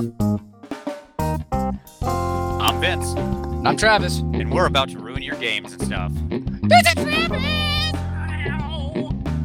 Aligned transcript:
I'm 0.00 0.08
Vince, 2.80 3.14
I'm 3.66 3.76
Travis. 3.76 4.20
and 4.20 4.50
we're 4.50 4.64
about 4.64 4.88
to 4.90 4.98
ruin 4.98 5.22
your 5.22 5.36
games 5.36 5.74
and 5.74 5.82
stuff. 5.82 6.10
Vince 6.12 6.88
and 6.96 7.06
Travis! 7.06 7.42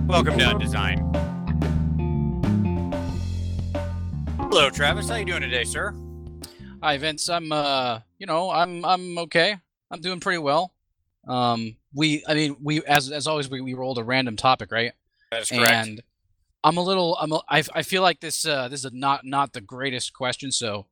Welcome 0.07 0.37
to 0.37 0.45
Undesign. 0.45 1.13
Hello, 4.37 4.69
Travis. 4.69 5.09
How 5.09 5.15
you 5.17 5.25
doing 5.25 5.41
today, 5.41 5.65
sir? 5.65 5.93
Hi, 6.81 6.97
Vince. 6.99 7.27
I'm, 7.27 7.51
uh, 7.51 7.99
you 8.17 8.25
know, 8.25 8.49
I'm, 8.49 8.85
I'm 8.85 9.17
okay. 9.17 9.57
I'm 9.91 9.99
doing 9.99 10.21
pretty 10.21 10.39
well. 10.39 10.73
Um, 11.27 11.75
we, 11.93 12.23
I 12.29 12.33
mean, 12.33 12.55
we, 12.63 12.81
as, 12.85 13.11
as 13.11 13.27
always, 13.27 13.49
we, 13.49 13.59
we 13.59 13.73
rolled 13.73 13.97
a 13.97 14.05
random 14.05 14.37
topic, 14.37 14.71
right? 14.71 14.93
That 15.31 15.41
is 15.41 15.49
correct. 15.49 15.87
And 15.87 16.01
I'm 16.65 16.77
a 16.77 16.83
little, 16.83 17.15
I'm, 17.21 17.31
a, 17.31 17.41
I, 17.47 17.63
I 17.73 17.83
feel 17.83 18.01
like 18.01 18.19
this, 18.19 18.45
uh, 18.45 18.67
this 18.67 18.83
is 18.83 18.91
not, 18.91 19.23
not 19.23 19.53
the 19.53 19.61
greatest 19.61 20.13
question. 20.13 20.51
So, 20.51 20.87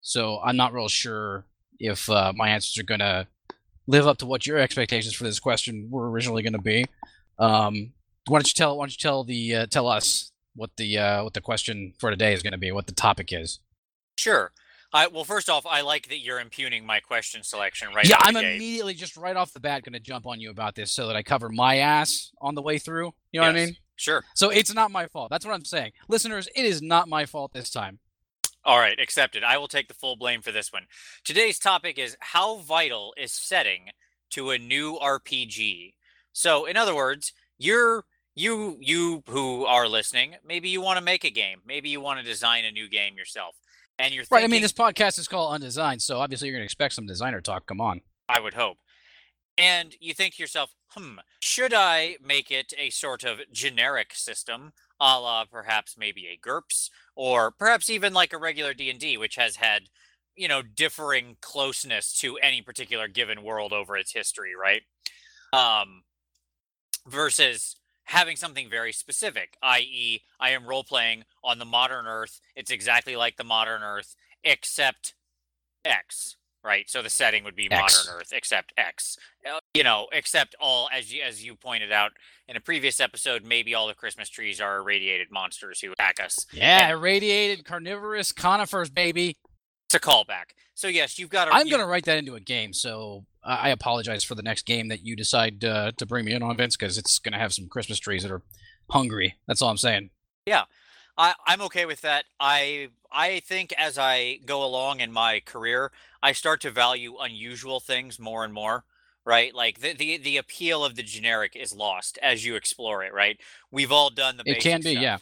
so 0.00 0.40
I'm 0.42 0.56
not 0.56 0.72
real 0.72 0.88
sure 0.88 1.44
if 1.78 2.08
uh, 2.10 2.32
my 2.34 2.48
answers 2.48 2.78
are 2.78 2.86
gonna 2.86 3.28
live 3.90 4.06
up 4.06 4.18
to 4.18 4.26
what 4.26 4.46
your 4.46 4.58
expectations 4.58 5.14
for 5.14 5.24
this 5.24 5.40
question 5.40 5.88
were 5.90 6.10
originally 6.10 6.42
going 6.42 6.52
to 6.52 6.60
be. 6.60 6.86
Um, 7.38 7.92
why 8.26 8.38
don't 8.38 8.46
you 8.46 8.54
tell, 8.54 8.78
why 8.78 8.84
don't 8.84 8.92
you 8.92 8.98
tell 8.98 9.24
the, 9.24 9.54
uh, 9.56 9.66
tell 9.66 9.88
us 9.88 10.32
what 10.54 10.70
the, 10.76 10.98
uh, 10.98 11.24
what 11.24 11.34
the 11.34 11.40
question 11.40 11.92
for 11.98 12.10
today 12.10 12.32
is 12.32 12.42
going 12.42 12.52
to 12.52 12.58
be, 12.58 12.70
what 12.70 12.86
the 12.86 12.92
topic 12.92 13.32
is. 13.32 13.58
Sure. 14.16 14.52
I, 14.92 15.06
well, 15.06 15.24
first 15.24 15.48
off, 15.48 15.66
I 15.66 15.82
like 15.82 16.08
that 16.08 16.18
you're 16.18 16.40
impugning 16.40 16.84
my 16.84 17.00
question 17.00 17.42
selection 17.44 17.92
right 17.94 18.08
yeah, 18.08 18.16
I'm 18.20 18.36
immediately 18.36 18.94
just 18.94 19.16
right 19.16 19.36
off 19.36 19.52
the 19.52 19.60
bat 19.60 19.84
going 19.84 19.92
to 19.92 20.00
jump 20.00 20.26
on 20.26 20.40
you 20.40 20.50
about 20.50 20.74
this 20.74 20.90
so 20.90 21.06
that 21.06 21.16
I 21.16 21.22
cover 21.22 21.48
my 21.48 21.76
ass 21.78 22.32
on 22.40 22.54
the 22.54 22.62
way 22.62 22.78
through. 22.78 23.12
You 23.32 23.40
know 23.40 23.46
what 23.46 23.56
I 23.56 23.66
mean? 23.66 23.76
Sure. 24.00 24.24
So 24.34 24.48
it's 24.48 24.72
not 24.72 24.90
my 24.90 25.06
fault. 25.08 25.28
That's 25.28 25.44
what 25.44 25.54
I'm 25.54 25.64
saying. 25.64 25.92
Listeners, 26.08 26.48
it 26.56 26.64
is 26.64 26.80
not 26.80 27.06
my 27.06 27.26
fault 27.26 27.52
this 27.52 27.68
time. 27.68 27.98
All 28.64 28.78
right, 28.78 28.98
accepted. 28.98 29.44
I 29.44 29.58
will 29.58 29.68
take 29.68 29.88
the 29.88 29.94
full 29.94 30.16
blame 30.16 30.40
for 30.40 30.52
this 30.52 30.72
one. 30.72 30.84
Today's 31.22 31.58
topic 31.58 31.98
is 31.98 32.16
how 32.20 32.56
vital 32.58 33.12
is 33.18 33.32
setting 33.32 33.90
to 34.30 34.50
a 34.50 34.58
new 34.58 34.98
RPG. 34.98 35.94
So, 36.32 36.64
in 36.64 36.78
other 36.78 36.94
words, 36.94 37.34
you're 37.58 38.04
you 38.34 38.78
you 38.80 39.22
who 39.28 39.66
are 39.66 39.86
listening, 39.86 40.36
maybe 40.46 40.70
you 40.70 40.80
want 40.80 40.98
to 40.98 41.04
make 41.04 41.24
a 41.24 41.30
game, 41.30 41.60
maybe 41.66 41.90
you 41.90 42.00
want 42.00 42.20
to 42.20 42.24
design 42.24 42.64
a 42.64 42.70
new 42.70 42.88
game 42.88 43.16
yourself, 43.18 43.54
and 43.98 44.14
you're 44.14 44.24
Right. 44.30 44.44
I 44.44 44.46
mean, 44.46 44.62
this 44.62 44.72
podcast 44.72 45.18
is 45.18 45.28
called 45.28 45.52
Undesigned, 45.54 46.00
so 46.00 46.18
obviously 46.20 46.48
you're 46.48 46.56
going 46.56 46.62
to 46.62 46.66
expect 46.72 46.94
some 46.94 47.06
designer 47.06 47.42
talk. 47.42 47.66
Come 47.66 47.82
on. 47.82 48.00
I 48.30 48.40
would 48.40 48.54
hope. 48.54 48.78
And 49.58 49.94
you 50.00 50.14
think 50.14 50.34
to 50.34 50.42
yourself, 50.42 50.74
hmm, 50.90 51.16
should 51.40 51.74
I 51.74 52.16
make 52.24 52.50
it 52.50 52.72
a 52.78 52.90
sort 52.90 53.24
of 53.24 53.40
generic 53.52 54.14
system, 54.14 54.72
a 55.00 55.20
la 55.20 55.44
perhaps 55.44 55.96
maybe 55.98 56.26
a 56.26 56.36
GURPS, 56.36 56.90
or 57.14 57.50
perhaps 57.50 57.90
even 57.90 58.12
like 58.12 58.32
a 58.32 58.38
regular 58.38 58.74
D&D, 58.74 59.16
which 59.16 59.36
has 59.36 59.56
had, 59.56 59.82
you 60.36 60.48
know, 60.48 60.62
differing 60.62 61.36
closeness 61.40 62.12
to 62.20 62.38
any 62.38 62.62
particular 62.62 63.08
given 63.08 63.42
world 63.42 63.72
over 63.72 63.96
its 63.96 64.12
history, 64.12 64.52
right? 64.54 64.82
Um, 65.52 66.04
versus 67.06 67.76
having 68.04 68.36
something 68.36 68.68
very 68.68 68.92
specific, 68.92 69.56
i.e., 69.62 70.22
I 70.40 70.50
am 70.50 70.66
role 70.66 70.84
playing 70.84 71.24
on 71.44 71.58
the 71.58 71.64
modern 71.64 72.06
Earth. 72.06 72.40
It's 72.56 72.70
exactly 72.70 73.14
like 73.14 73.36
the 73.36 73.44
modern 73.44 73.82
Earth, 73.82 74.16
except 74.42 75.14
X, 75.84 76.36
right? 76.62 76.88
So 76.88 77.02
the 77.02 77.10
setting 77.10 77.44
would 77.44 77.56
be 77.56 77.70
X. 77.70 78.06
modern 78.06 78.20
Earth, 78.20 78.32
except 78.32 78.72
X. 78.76 79.16
Uh, 79.48 79.58
You 79.74 79.84
know, 79.84 80.08
except 80.12 80.54
all 80.60 80.88
as 80.92 81.12
you 81.12 81.22
as 81.22 81.44
you 81.44 81.54
pointed 81.54 81.92
out 81.92 82.12
in 82.48 82.56
a 82.56 82.60
previous 82.60 83.00
episode, 83.00 83.44
maybe 83.44 83.74
all 83.74 83.86
the 83.86 83.94
Christmas 83.94 84.28
trees 84.28 84.60
are 84.60 84.78
irradiated 84.78 85.28
monsters 85.30 85.80
who 85.80 85.92
attack 85.92 86.18
us. 86.22 86.46
Yeah, 86.52 86.90
irradiated 86.90 87.64
carnivorous 87.64 88.32
conifers, 88.32 88.90
baby. 88.90 89.36
It's 89.86 89.94
a 89.94 90.00
callback. 90.00 90.52
So 90.74 90.88
yes, 90.88 91.18
you've 91.18 91.30
got. 91.30 91.46
to 91.46 91.52
I'm 91.52 91.68
going 91.68 91.80
to 91.80 91.86
write 91.86 92.04
that 92.06 92.18
into 92.18 92.34
a 92.36 92.40
game, 92.40 92.72
so 92.72 93.26
I 93.44 93.56
I 93.56 93.68
apologize 93.70 94.24
for 94.24 94.34
the 94.34 94.42
next 94.42 94.66
game 94.66 94.88
that 94.88 95.04
you 95.04 95.16
decide 95.16 95.64
uh, 95.64 95.92
to 95.96 96.06
bring 96.06 96.24
me 96.24 96.32
in 96.32 96.42
on, 96.42 96.56
Vince, 96.56 96.76
because 96.76 96.96
it's 96.98 97.18
going 97.18 97.32
to 97.32 97.38
have 97.38 97.52
some 97.52 97.68
Christmas 97.68 97.98
trees 97.98 98.22
that 98.22 98.30
are 98.32 98.42
hungry. 98.90 99.36
That's 99.46 99.62
all 99.62 99.70
I'm 99.70 99.76
saying. 99.76 100.10
I, 101.20 101.34
I'm 101.46 101.60
okay 101.62 101.84
with 101.84 102.00
that. 102.00 102.24
I 102.40 102.88
I 103.12 103.40
think 103.40 103.74
as 103.76 103.98
I 103.98 104.40
go 104.46 104.64
along 104.64 105.00
in 105.00 105.12
my 105.12 105.40
career, 105.40 105.92
I 106.22 106.32
start 106.32 106.62
to 106.62 106.70
value 106.70 107.18
unusual 107.20 107.78
things 107.78 108.18
more 108.18 108.42
and 108.42 108.54
more. 108.54 108.84
Right, 109.22 109.54
like 109.54 109.80
the, 109.80 109.92
the 109.92 110.16
the 110.16 110.38
appeal 110.38 110.82
of 110.82 110.96
the 110.96 111.02
generic 111.02 111.54
is 111.54 111.74
lost 111.74 112.18
as 112.22 112.46
you 112.46 112.56
explore 112.56 113.04
it. 113.04 113.12
Right, 113.12 113.38
we've 113.70 113.92
all 113.92 114.08
done 114.08 114.38
the. 114.38 114.44
It 114.46 114.60
can 114.60 114.80
be, 114.80 114.92
stuff. 114.92 115.02
yeah. 115.02 115.18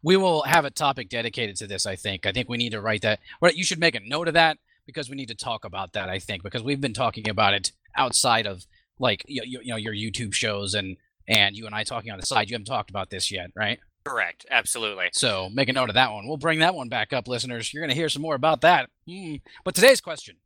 We 0.00 0.16
will 0.16 0.42
have 0.42 0.64
a 0.64 0.70
topic 0.70 1.08
dedicated 1.08 1.56
to 1.56 1.66
this. 1.66 1.86
I 1.86 1.96
think. 1.96 2.24
I 2.24 2.30
think 2.30 2.48
we 2.48 2.56
need 2.56 2.70
to 2.70 2.80
write 2.80 3.02
that. 3.02 3.18
Right, 3.42 3.56
you 3.56 3.64
should 3.64 3.80
make 3.80 3.96
a 3.96 4.00
note 4.00 4.28
of 4.28 4.34
that 4.34 4.58
because 4.86 5.10
we 5.10 5.16
need 5.16 5.28
to 5.28 5.34
talk 5.34 5.64
about 5.64 5.92
that. 5.94 6.08
I 6.08 6.20
think 6.20 6.44
because 6.44 6.62
we've 6.62 6.80
been 6.80 6.94
talking 6.94 7.28
about 7.28 7.52
it 7.52 7.72
outside 7.96 8.46
of 8.46 8.64
like 9.00 9.24
you, 9.26 9.42
you 9.44 9.72
know 9.72 9.76
your 9.76 9.92
YouTube 9.92 10.32
shows 10.32 10.74
and 10.74 10.96
and 11.26 11.56
you 11.56 11.66
and 11.66 11.74
I 11.74 11.82
talking 11.82 12.12
on 12.12 12.20
the 12.20 12.26
side. 12.26 12.48
You 12.48 12.54
haven't 12.54 12.66
talked 12.66 12.90
about 12.90 13.10
this 13.10 13.32
yet, 13.32 13.50
right? 13.56 13.80
Correct, 14.06 14.46
absolutely. 14.52 15.08
So 15.12 15.48
make 15.52 15.68
a 15.68 15.72
note 15.72 15.88
of 15.88 15.96
that 15.96 16.12
one. 16.12 16.28
We'll 16.28 16.36
bring 16.36 16.60
that 16.60 16.76
one 16.76 16.88
back 16.88 17.12
up, 17.12 17.26
listeners. 17.26 17.74
You're 17.74 17.80
going 17.80 17.90
to 17.90 17.96
hear 17.96 18.08
some 18.08 18.22
more 18.22 18.36
about 18.36 18.60
that. 18.60 18.88
Hmm. 19.08 19.36
But 19.64 19.74
today's 19.74 20.00
question: 20.00 20.36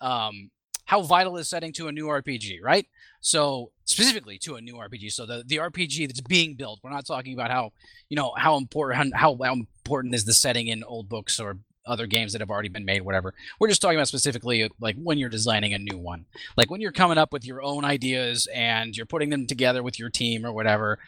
um, 0.00 0.50
How 0.86 1.00
vital 1.02 1.36
is 1.36 1.48
setting 1.48 1.72
to 1.74 1.86
a 1.86 1.92
new 1.92 2.06
RPG? 2.06 2.58
Right. 2.60 2.88
So 3.20 3.70
specifically 3.84 4.36
to 4.38 4.56
a 4.56 4.60
new 4.60 4.74
RPG. 4.74 5.12
So 5.12 5.26
the 5.26 5.44
the 5.46 5.58
RPG 5.58 6.08
that's 6.08 6.22
being 6.22 6.54
built. 6.56 6.80
We're 6.82 6.90
not 6.90 7.06
talking 7.06 7.34
about 7.34 7.52
how 7.52 7.72
you 8.08 8.16
know 8.16 8.32
how 8.36 8.56
important 8.56 9.14
how, 9.14 9.38
how 9.40 9.52
important 9.52 10.14
is 10.14 10.24
the 10.24 10.32
setting 10.32 10.66
in 10.66 10.82
old 10.82 11.08
books 11.08 11.38
or 11.38 11.58
other 11.86 12.06
games 12.06 12.32
that 12.32 12.40
have 12.40 12.50
already 12.50 12.70
been 12.70 12.86
made 12.86 13.02
whatever 13.02 13.34
we're 13.60 13.68
just 13.68 13.82
talking 13.82 13.98
about 13.98 14.08
specifically 14.08 14.70
like 14.80 14.96
when 14.96 15.18
you're 15.18 15.28
designing 15.28 15.74
a 15.74 15.78
new 15.78 15.98
one 15.98 16.24
like 16.56 16.70
when 16.70 16.80
you're 16.80 16.90
coming 16.90 17.18
up 17.18 17.30
with 17.30 17.44
your 17.44 17.62
own 17.62 17.84
ideas 17.84 18.48
and 18.54 18.96
you're 18.96 19.04
putting 19.04 19.28
them 19.28 19.46
together 19.46 19.82
with 19.82 19.98
your 19.98 20.08
team 20.08 20.46
or 20.46 20.52
whatever 20.54 20.98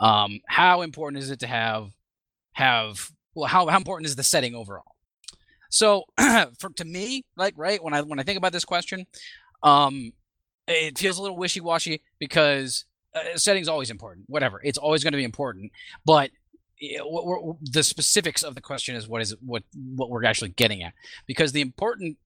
um, 0.00 0.40
how 0.46 0.82
important 0.82 1.22
is 1.22 1.30
it 1.30 1.40
to 1.40 1.46
have 1.46 1.90
have 2.52 3.10
well 3.34 3.48
how, 3.48 3.66
how 3.66 3.76
important 3.76 4.06
is 4.06 4.16
the 4.16 4.22
setting 4.22 4.54
overall? 4.54 4.96
So 5.70 6.04
for 6.58 6.70
to 6.76 6.84
me 6.84 7.24
like 7.36 7.54
right 7.56 7.82
when 7.82 7.94
i 7.94 8.02
when 8.02 8.18
i 8.18 8.22
think 8.22 8.36
about 8.36 8.52
this 8.52 8.64
question 8.64 9.06
um 9.62 10.12
it 10.68 10.98
feels 10.98 11.18
a 11.18 11.22
little 11.22 11.36
wishy-washy 11.36 12.02
because 12.18 12.84
uh, 13.14 13.36
setting's 13.36 13.68
always 13.68 13.90
important 13.90 14.26
whatever 14.28 14.60
it's 14.62 14.78
always 14.78 15.02
going 15.02 15.12
to 15.12 15.16
be 15.16 15.24
important 15.24 15.72
but 16.04 16.30
eh, 16.82 16.98
the 17.62 17.82
specifics 17.82 18.42
of 18.42 18.54
the 18.54 18.60
question 18.60 18.94
is 18.94 19.08
what 19.08 19.22
is 19.22 19.34
what 19.40 19.62
what 19.96 20.10
we're 20.10 20.24
actually 20.24 20.50
getting 20.50 20.82
at 20.82 20.92
because 21.26 21.52
the 21.52 21.62
important 21.62 22.18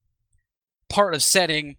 part 0.88 1.14
of 1.14 1.22
setting 1.22 1.76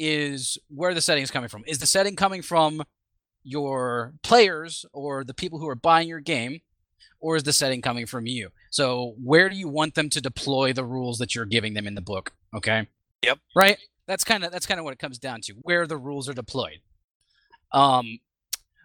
is 0.00 0.58
where 0.68 0.94
the 0.94 1.00
setting 1.00 1.22
is 1.22 1.30
coming 1.30 1.48
from. 1.48 1.62
Is 1.66 1.78
the 1.78 1.86
setting 1.86 2.16
coming 2.16 2.42
from 2.42 2.82
your 3.42 4.14
players 4.22 4.84
or 4.92 5.24
the 5.24 5.34
people 5.34 5.58
who 5.58 5.68
are 5.68 5.74
buying 5.74 6.08
your 6.08 6.20
game 6.20 6.60
or 7.20 7.36
is 7.36 7.42
the 7.42 7.52
setting 7.52 7.82
coming 7.82 8.06
from 8.06 8.26
you? 8.26 8.50
So 8.70 9.14
where 9.22 9.48
do 9.48 9.56
you 9.56 9.68
want 9.68 9.94
them 9.94 10.08
to 10.10 10.20
deploy 10.20 10.72
the 10.72 10.84
rules 10.84 11.18
that 11.18 11.34
you're 11.34 11.46
giving 11.46 11.74
them 11.74 11.86
in 11.86 11.94
the 11.94 12.00
book 12.00 12.32
okay? 12.54 12.86
Yep. 13.22 13.38
right? 13.54 13.78
That's 14.06 14.24
kind 14.24 14.44
of 14.44 14.52
that's 14.52 14.66
kind 14.66 14.80
of 14.80 14.84
what 14.84 14.92
it 14.92 14.98
comes 14.98 15.18
down 15.18 15.40
to 15.42 15.54
where 15.62 15.86
the 15.86 15.96
rules 15.96 16.28
are 16.28 16.34
deployed. 16.34 16.80
Um 17.72 18.18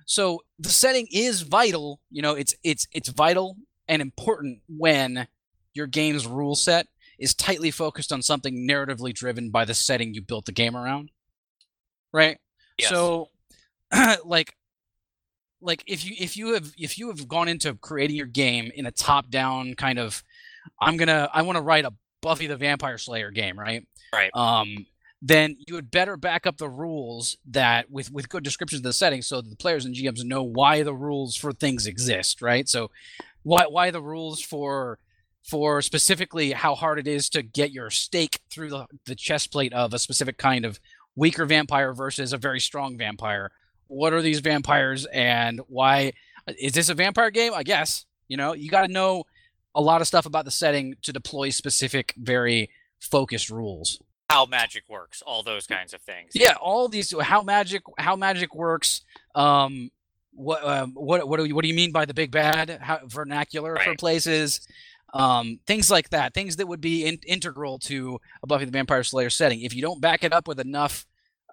so 0.06 0.42
the 0.60 0.70
setting 0.70 1.08
is 1.12 1.42
vital 1.42 2.00
you 2.12 2.22
know 2.22 2.36
it's 2.36 2.54
it's 2.64 2.88
it's 2.92 3.10
vital 3.10 3.58
and 3.88 4.02
important 4.02 4.60
when 4.68 5.28
your 5.74 5.88
game's 5.88 6.28
rule 6.28 6.56
set 6.56 6.88
is 7.18 7.34
tightly 7.34 7.72
focused 7.72 8.12
on 8.12 8.22
something 8.22 8.68
narratively 8.70 9.12
driven 9.14 9.50
by 9.50 9.66
the 9.66 9.74
setting 9.74 10.14
you 10.14 10.22
built 10.22 10.46
the 10.46 10.52
game 10.52 10.76
around 10.78 11.10
right? 12.16 12.38
Yes. 12.80 12.90
so 12.90 13.30
like 14.26 14.56
like 15.62 15.84
if 15.88 16.06
you 16.06 16.16
if 16.20 16.38
you 16.38 16.54
have 16.54 16.74
if 16.78 16.98
you 16.98 17.08
have 17.08 17.28
gone 17.28 17.48
into 17.48 17.74
creating 17.76 18.16
your 18.16 18.26
game 18.26 18.72
in 18.76 18.86
a 18.86 18.92
top 18.92 19.30
down 19.30 19.74
kind 19.74 20.00
of 20.00 20.24
i'm 20.80 20.98
gonna 20.98 21.30
i 21.34 21.42
want 21.42 21.58
to 21.58 21.62
write 21.62 21.86
a 21.86 21.94
buffy 22.22 22.48
the 22.48 22.58
vampire 22.58 22.98
slayer 22.98 23.32
game 23.32 23.58
right? 23.58 23.88
Right. 24.14 24.32
um 24.34 24.86
then 25.22 25.58
you 25.66 25.74
would 25.74 25.90
better 25.90 26.18
back 26.18 26.46
up 26.46 26.58
the 26.58 26.70
rules 26.70 27.38
that 27.50 27.90
with 27.90 28.12
with 28.12 28.30
good 28.30 28.44
descriptions 28.44 28.80
of 28.80 28.84
the 28.84 28.94
setting 28.94 29.22
so 29.22 29.42
that 29.42 29.50
the 29.50 29.56
players 29.56 29.86
and 29.86 29.96
gms 29.96 30.24
know 30.24 30.44
why 30.44 30.84
the 30.84 30.94
rules 30.94 31.36
for 31.36 31.52
things 31.52 31.88
exist 31.88 32.42
right? 32.42 32.68
So 32.70 32.92
why 33.44 33.66
why 33.68 33.92
the 33.92 34.02
rules 34.02 34.42
for 34.42 35.00
for 35.44 35.82
specifically 35.82 36.52
how 36.52 36.74
hard 36.74 36.98
it 36.98 37.08
is 37.08 37.30
to 37.30 37.44
get 37.44 37.72
your 37.72 37.92
stake 37.92 38.40
through 38.50 38.70
the, 38.70 38.88
the 39.06 39.16
chest 39.16 39.52
plate 39.52 39.74
of 39.74 39.94
a 39.94 40.00
specific 40.00 40.38
kind 40.38 40.66
of 40.66 40.80
weaker 41.16 41.46
vampire 41.46 41.94
versus 41.94 42.34
a 42.34 42.38
very 42.38 42.60
strong 42.60 42.98
vampire 42.98 43.52
what 43.88 44.14
are 44.14 44.22
these 44.22 44.40
vampires 44.40 45.06
and 45.06 45.62
why 45.68 46.14
is 46.60 46.74
this 46.74 46.90
a 46.90 46.94
vampire 46.94 47.32
game? 47.32 47.54
I 47.54 47.64
guess 47.64 48.06
you 48.28 48.38
know 48.38 48.54
you 48.54 48.70
got 48.70 48.86
to 48.86 48.92
know 48.92 49.24
a 49.74 49.82
lot 49.82 50.02
of 50.02 50.08
stuff 50.08 50.26
about 50.26 50.46
the 50.46 50.52
setting 50.52 50.96
to 51.02 51.12
deploy 51.12 51.50
specific 51.50 52.14
very 52.18 52.70
focused 53.00 53.50
rules. 53.50 54.02
How 54.30 54.46
magic 54.46 54.84
works, 54.90 55.22
all 55.22 55.44
those 55.44 55.68
kinds 55.68 55.94
of 55.94 56.02
things. 56.02 56.32
yeah 56.34 56.56
all 56.60 56.88
these 56.88 57.14
how 57.22 57.42
magic 57.42 57.84
how 57.98 58.16
magic 58.16 58.56
works 58.56 59.02
um 59.36 59.92
what 60.36 60.64
um, 60.64 60.92
what 60.94 61.28
what 61.28 61.38
do 61.38 61.46
you 61.46 61.56
what 61.56 61.62
do 61.62 61.68
you 61.68 61.74
mean 61.74 61.92
by 61.92 62.06
the 62.06 62.14
big 62.14 62.32
bad? 62.32 62.80
How, 62.82 63.00
vernacular 63.06 63.78
for 63.78 63.96
places? 63.96 64.68
Um, 65.14 65.60
things 65.66 65.90
like 65.90 66.10
that, 66.10 66.34
things 66.34 66.58
that 66.58 66.68
would 66.68 66.82
be 66.82 67.06
in- 67.06 67.20
integral 67.26 67.80
to 67.80 68.20
a 68.44 68.48
Buffy 68.48 68.66
the 68.66 68.72
Vampire 68.72 69.02
Slayer 69.04 69.30
setting. 69.30 69.62
If 69.62 69.74
you 69.74 69.82
don't 69.82 70.02
back 70.02 70.26
it 70.26 70.34
up 70.34 70.46
with 70.46 70.60
enough 70.60 71.06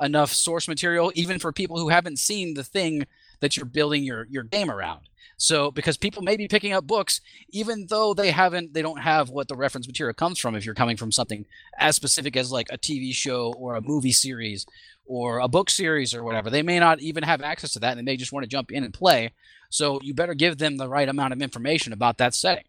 enough 0.03 0.33
source 0.33 0.69
material, 0.69 1.13
even 1.15 1.39
for 1.39 1.53
people 1.53 1.79
who 1.79 1.89
haven't 1.89 2.19
seen 2.19 2.55
the 2.55 2.65
thing 2.65 3.07
that 3.41 3.57
you're 3.57 3.67
building 3.67 4.05
your 4.05 4.27
your 4.31 4.43
game 4.43 4.71
around. 4.71 5.09
So 5.37 5.71
because 5.71 5.97
people 5.97 6.23
may 6.23 6.37
be 6.37 6.47
picking 6.47 6.73
up 6.73 6.87
books 6.87 7.21
even 7.51 7.87
though 7.89 8.15
they 8.15 8.31
haven't 8.31 8.75
they 8.75 8.83
don't 8.83 9.01
have 9.01 9.29
what 9.29 9.49
the 9.49 9.57
reference 9.57 9.87
material 9.87 10.15
comes 10.15 10.39
from 10.39 10.55
if 10.55 10.65
you're 10.65 10.75
coming 10.75 10.97
from 10.97 11.11
something 11.11 11.47
as 11.79 11.97
specific 11.97 12.37
as 12.37 12.53
like 12.53 12.69
a 12.71 12.79
TV 12.79 13.13
show 13.13 13.53
or 13.55 13.75
a 13.75 13.83
movie 13.83 14.13
series 14.13 14.67
or 15.05 15.39
a 15.41 15.49
book 15.49 15.69
series 15.69 16.15
or 16.15 16.23
whatever. 16.23 16.49
They 16.49 16.63
may 16.63 16.79
not 16.79 17.01
even 17.01 17.25
have 17.25 17.43
access 17.43 17.73
to 17.73 17.81
that 17.81 17.91
and 17.91 17.99
they 17.99 18.13
may 18.13 18.17
just 18.17 18.33
want 18.33 18.45
to 18.45 18.49
jump 18.49 18.71
in 18.71 18.85
and 18.85 18.95
play. 18.95 19.33
So 19.71 19.99
you 20.03 20.15
better 20.15 20.35
give 20.35 20.59
them 20.59 20.77
the 20.77 20.89
right 20.89 21.09
amount 21.09 21.33
of 21.33 21.43
information 21.43 21.93
about 21.93 22.19
that 22.19 22.35
setting. 22.35 22.65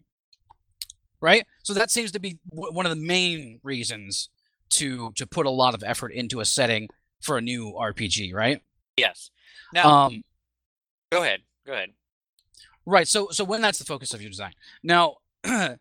Right? 1.22 1.46
So 1.62 1.74
that 1.74 1.92
seems 1.92 2.12
to 2.14 2.20
be 2.20 2.40
one 2.50 2.86
of 2.86 2.90
the 2.90 3.06
main 3.06 3.60
reasons 3.64 4.30
to 4.72 5.12
to 5.12 5.28
put 5.28 5.46
a 5.46 5.52
lot 5.52 5.76
of 5.76 5.84
effort 5.86 6.10
into 6.10 6.40
a 6.40 6.46
setting 6.46 6.90
for 7.24 7.38
a 7.38 7.42
new 7.42 7.74
RPG, 7.74 8.34
right? 8.34 8.62
Yes. 8.98 9.32
Now, 9.74 9.90
Um 9.90 10.24
go 11.12 11.24
ahead. 11.24 11.42
Go 11.66 11.74
ahead. 11.74 11.90
Right. 12.86 13.08
So 13.08 13.30
so 13.32 13.44
when 13.44 13.62
that's 13.62 13.80
the 13.80 13.86
focus 13.86 14.14
of 14.14 14.22
your 14.22 14.30
design. 14.30 14.54
Now, 14.84 15.18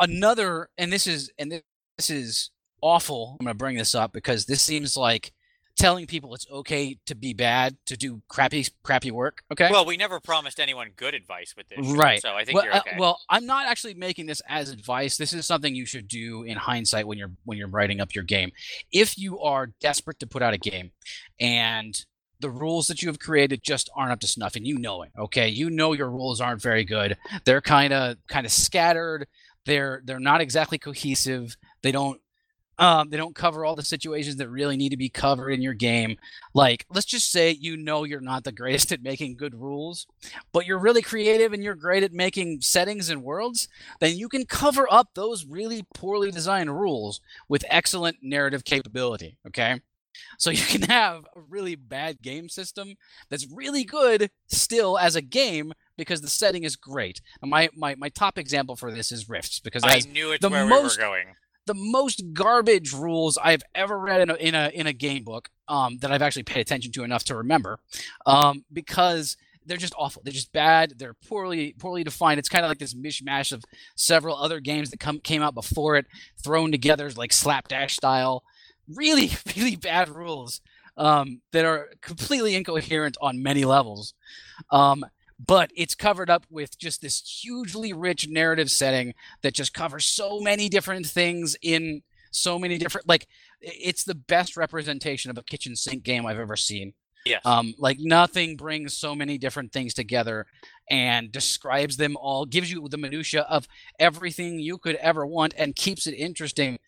another 0.00 0.68
and 0.76 0.92
this 0.92 1.06
is 1.06 1.30
and 1.38 1.50
this 1.52 2.10
is 2.10 2.50
awful. 2.80 3.36
I'm 3.40 3.44
going 3.44 3.54
to 3.54 3.58
bring 3.58 3.76
this 3.76 3.94
up 3.94 4.12
because 4.12 4.46
this 4.46 4.62
seems 4.62 4.96
like 4.96 5.32
telling 5.76 6.06
people 6.06 6.34
it's 6.34 6.46
okay 6.50 6.98
to 7.06 7.14
be 7.14 7.34
bad, 7.34 7.76
to 7.86 7.96
do 7.96 8.22
crappy 8.28 8.66
crappy 8.82 9.10
work, 9.10 9.42
okay? 9.52 9.68
Well, 9.70 9.84
we 9.84 9.96
never 9.96 10.20
promised 10.20 10.58
anyone 10.58 10.90
good 10.96 11.14
advice 11.14 11.54
with 11.56 11.68
this. 11.68 11.86
show, 11.86 11.94
Right. 11.94 12.20
So 12.20 12.34
I 12.34 12.44
think 12.44 12.56
well, 12.56 12.64
you're 12.64 12.74
uh, 12.74 12.80
okay. 12.80 12.96
well, 12.98 13.20
I'm 13.28 13.46
not 13.46 13.66
actually 13.66 13.94
making 13.94 14.26
this 14.26 14.42
as 14.48 14.70
advice. 14.70 15.16
This 15.16 15.32
is 15.32 15.46
something 15.46 15.74
you 15.74 15.86
should 15.86 16.08
do 16.08 16.42
in 16.42 16.56
hindsight 16.56 17.06
when 17.06 17.18
you're 17.18 17.32
when 17.44 17.58
you're 17.58 17.68
writing 17.68 18.00
up 18.00 18.14
your 18.14 18.24
game. 18.24 18.52
If 18.90 19.18
you 19.18 19.38
are 19.40 19.68
desperate 19.80 20.18
to 20.20 20.26
put 20.26 20.42
out 20.42 20.54
a 20.54 20.58
game 20.58 20.92
and 21.38 22.04
the 22.40 22.50
rules 22.50 22.86
that 22.88 23.02
you 23.02 23.08
have 23.08 23.18
created 23.18 23.62
just 23.62 23.88
aren't 23.96 24.12
up 24.12 24.20
to 24.20 24.26
snuff 24.26 24.56
and 24.56 24.66
you 24.66 24.78
know 24.78 25.02
it, 25.02 25.10
okay? 25.18 25.48
You 25.48 25.70
know 25.70 25.92
your 25.92 26.10
rules 26.10 26.40
aren't 26.40 26.62
very 26.62 26.84
good. 26.84 27.16
They're 27.44 27.62
kind 27.62 27.92
of 27.92 28.16
kind 28.28 28.46
of 28.46 28.52
scattered. 28.52 29.26
They're 29.66 30.02
they're 30.04 30.20
not 30.20 30.40
exactly 30.40 30.78
cohesive. 30.78 31.56
They 31.82 31.92
don't 31.92 32.20
um, 32.78 33.08
they 33.08 33.16
don't 33.16 33.34
cover 33.34 33.64
all 33.64 33.74
the 33.74 33.82
situations 33.82 34.36
that 34.36 34.48
really 34.48 34.76
need 34.76 34.90
to 34.90 34.96
be 34.96 35.08
covered 35.08 35.50
in 35.50 35.62
your 35.62 35.74
game. 35.74 36.18
Like, 36.54 36.86
let's 36.90 37.06
just 37.06 37.30
say 37.30 37.50
you 37.50 37.76
know 37.76 38.04
you're 38.04 38.20
not 38.20 38.44
the 38.44 38.52
greatest 38.52 38.92
at 38.92 39.02
making 39.02 39.36
good 39.36 39.54
rules, 39.54 40.06
but 40.52 40.66
you're 40.66 40.78
really 40.78 41.02
creative 41.02 41.52
and 41.52 41.62
you're 41.62 41.74
great 41.74 42.02
at 42.02 42.12
making 42.12 42.60
settings 42.60 43.08
and 43.08 43.22
worlds, 43.22 43.68
then 44.00 44.16
you 44.16 44.28
can 44.28 44.44
cover 44.44 44.86
up 44.90 45.10
those 45.14 45.46
really 45.46 45.86
poorly 45.94 46.30
designed 46.30 46.78
rules 46.78 47.20
with 47.48 47.64
excellent 47.68 48.18
narrative 48.22 48.64
capability. 48.64 49.38
Okay. 49.46 49.80
So 50.38 50.50
you 50.50 50.62
can 50.64 50.82
have 50.82 51.26
a 51.36 51.40
really 51.48 51.74
bad 51.74 52.20
game 52.22 52.48
system 52.48 52.94
that's 53.28 53.46
really 53.50 53.84
good 53.84 54.30
still 54.46 54.98
as 54.98 55.16
a 55.16 55.22
game 55.22 55.72
because 55.96 56.20
the 56.20 56.28
setting 56.28 56.64
is 56.64 56.76
great. 56.76 57.20
And 57.40 57.50
my 57.50 57.70
my, 57.74 57.94
my 57.94 58.08
top 58.08 58.38
example 58.38 58.76
for 58.76 58.92
this 58.92 59.12
is 59.12 59.28
Rifts 59.28 59.60
because 59.60 59.82
I 59.84 60.00
knew 60.10 60.32
it's 60.32 60.42
the 60.42 60.50
where 60.50 60.66
most- 60.66 60.98
we 60.98 61.04
were 61.04 61.08
going. 61.10 61.26
The 61.66 61.74
most 61.74 62.32
garbage 62.32 62.92
rules 62.92 63.38
I've 63.42 63.62
ever 63.74 63.98
read 63.98 64.20
in 64.22 64.30
a 64.30 64.34
in 64.34 64.54
a 64.54 64.70
in 64.72 64.86
a 64.86 64.92
game 64.92 65.24
book 65.24 65.50
um, 65.68 65.98
that 65.98 66.10
I've 66.12 66.22
actually 66.22 66.44
paid 66.44 66.60
attention 66.60 66.92
to 66.92 67.04
enough 67.04 67.24
to 67.24 67.36
remember, 67.36 67.80
um, 68.24 68.64
because 68.72 69.36
they're 69.66 69.76
just 69.76 69.94
awful. 69.98 70.22
They're 70.24 70.32
just 70.32 70.52
bad. 70.52 70.94
They're 70.96 71.14
poorly 71.14 71.74
poorly 71.78 72.04
defined. 72.04 72.38
It's 72.38 72.48
kind 72.48 72.64
of 72.64 72.70
like 72.70 72.78
this 72.78 72.94
mishmash 72.94 73.52
of 73.52 73.64
several 73.96 74.36
other 74.36 74.60
games 74.60 74.90
that 74.90 75.00
come 75.00 75.18
came 75.18 75.42
out 75.42 75.54
before 75.54 75.96
it, 75.96 76.06
thrown 76.42 76.70
together 76.70 77.10
like 77.16 77.32
slapdash 77.32 77.96
style. 77.96 78.42
Really, 78.88 79.30
really 79.56 79.76
bad 79.76 80.08
rules 80.08 80.60
um, 80.96 81.40
that 81.52 81.64
are 81.64 81.90
completely 82.00 82.54
incoherent 82.54 83.16
on 83.20 83.42
many 83.42 83.64
levels. 83.64 84.14
Um, 84.70 85.04
but 85.38 85.70
it's 85.76 85.94
covered 85.94 86.30
up 86.30 86.46
with 86.50 86.78
just 86.78 87.02
this 87.02 87.20
hugely 87.42 87.92
rich 87.92 88.28
narrative 88.28 88.70
setting 88.70 89.14
that 89.42 89.54
just 89.54 89.74
covers 89.74 90.06
so 90.06 90.40
many 90.40 90.68
different 90.68 91.06
things 91.06 91.56
in 91.62 92.02
so 92.30 92.58
many 92.58 92.78
different 92.78 93.08
like 93.08 93.26
it's 93.60 94.04
the 94.04 94.14
best 94.14 94.56
representation 94.56 95.30
of 95.30 95.38
a 95.38 95.42
kitchen 95.42 95.76
sink 95.76 96.02
game 96.02 96.26
I've 96.26 96.38
ever 96.38 96.56
seen. 96.56 96.92
Yes. 97.24 97.42
Um, 97.44 97.74
like 97.78 97.98
nothing 97.98 98.56
brings 98.56 98.96
so 98.96 99.14
many 99.14 99.36
different 99.36 99.72
things 99.72 99.94
together 99.94 100.46
and 100.88 101.32
describes 101.32 101.96
them 101.96 102.16
all, 102.16 102.46
gives 102.46 102.70
you 102.70 102.88
the 102.88 102.98
minutia 102.98 103.42
of 103.42 103.66
everything 103.98 104.60
you 104.60 104.78
could 104.78 104.94
ever 104.96 105.26
want, 105.26 105.52
and 105.58 105.74
keeps 105.74 106.06
it 106.06 106.12
interesting 106.12 106.78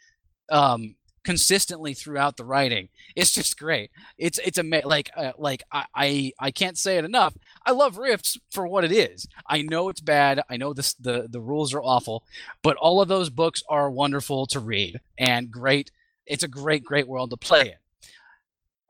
um, 0.51 0.95
consistently 1.29 1.93
throughout 1.93 2.39
the 2.39 2.45
writing. 2.45 2.89
It's 3.15 3.33
just 3.35 3.59
great. 3.59 3.91
It's 4.17 4.39
it's 4.39 4.57
a 4.57 4.63
like 4.63 5.11
uh, 5.15 5.33
like 5.37 5.63
I, 5.71 5.85
I 5.95 6.33
I 6.41 6.51
can't 6.51 6.79
say 6.79 6.97
it 6.97 7.05
enough. 7.05 7.37
I 7.67 7.73
love 7.73 7.99
Rifts 7.99 8.39
for 8.51 8.67
what 8.67 8.83
it 8.83 8.93
is. 8.93 9.29
I 9.47 9.61
know 9.61 9.91
it's 9.91 10.01
bad. 10.01 10.41
I 10.49 10.57
know 10.57 10.73
this 10.73 10.95
the 10.95 11.29
the 11.31 11.43
rules 11.43 11.75
are 11.75 11.83
awful, 11.83 12.25
but 12.63 12.79
all 12.79 13.03
of 13.03 13.09
those 13.09 13.29
books 13.29 13.63
are 13.69 13.91
wonderful 13.91 14.47
to 14.47 14.59
read 14.59 15.03
and 15.19 15.51
great. 15.51 15.91
It's 16.25 16.45
a 16.45 16.49
great 16.49 16.83
great 16.83 17.07
world 17.07 17.29
to 17.29 17.37
play 17.37 17.75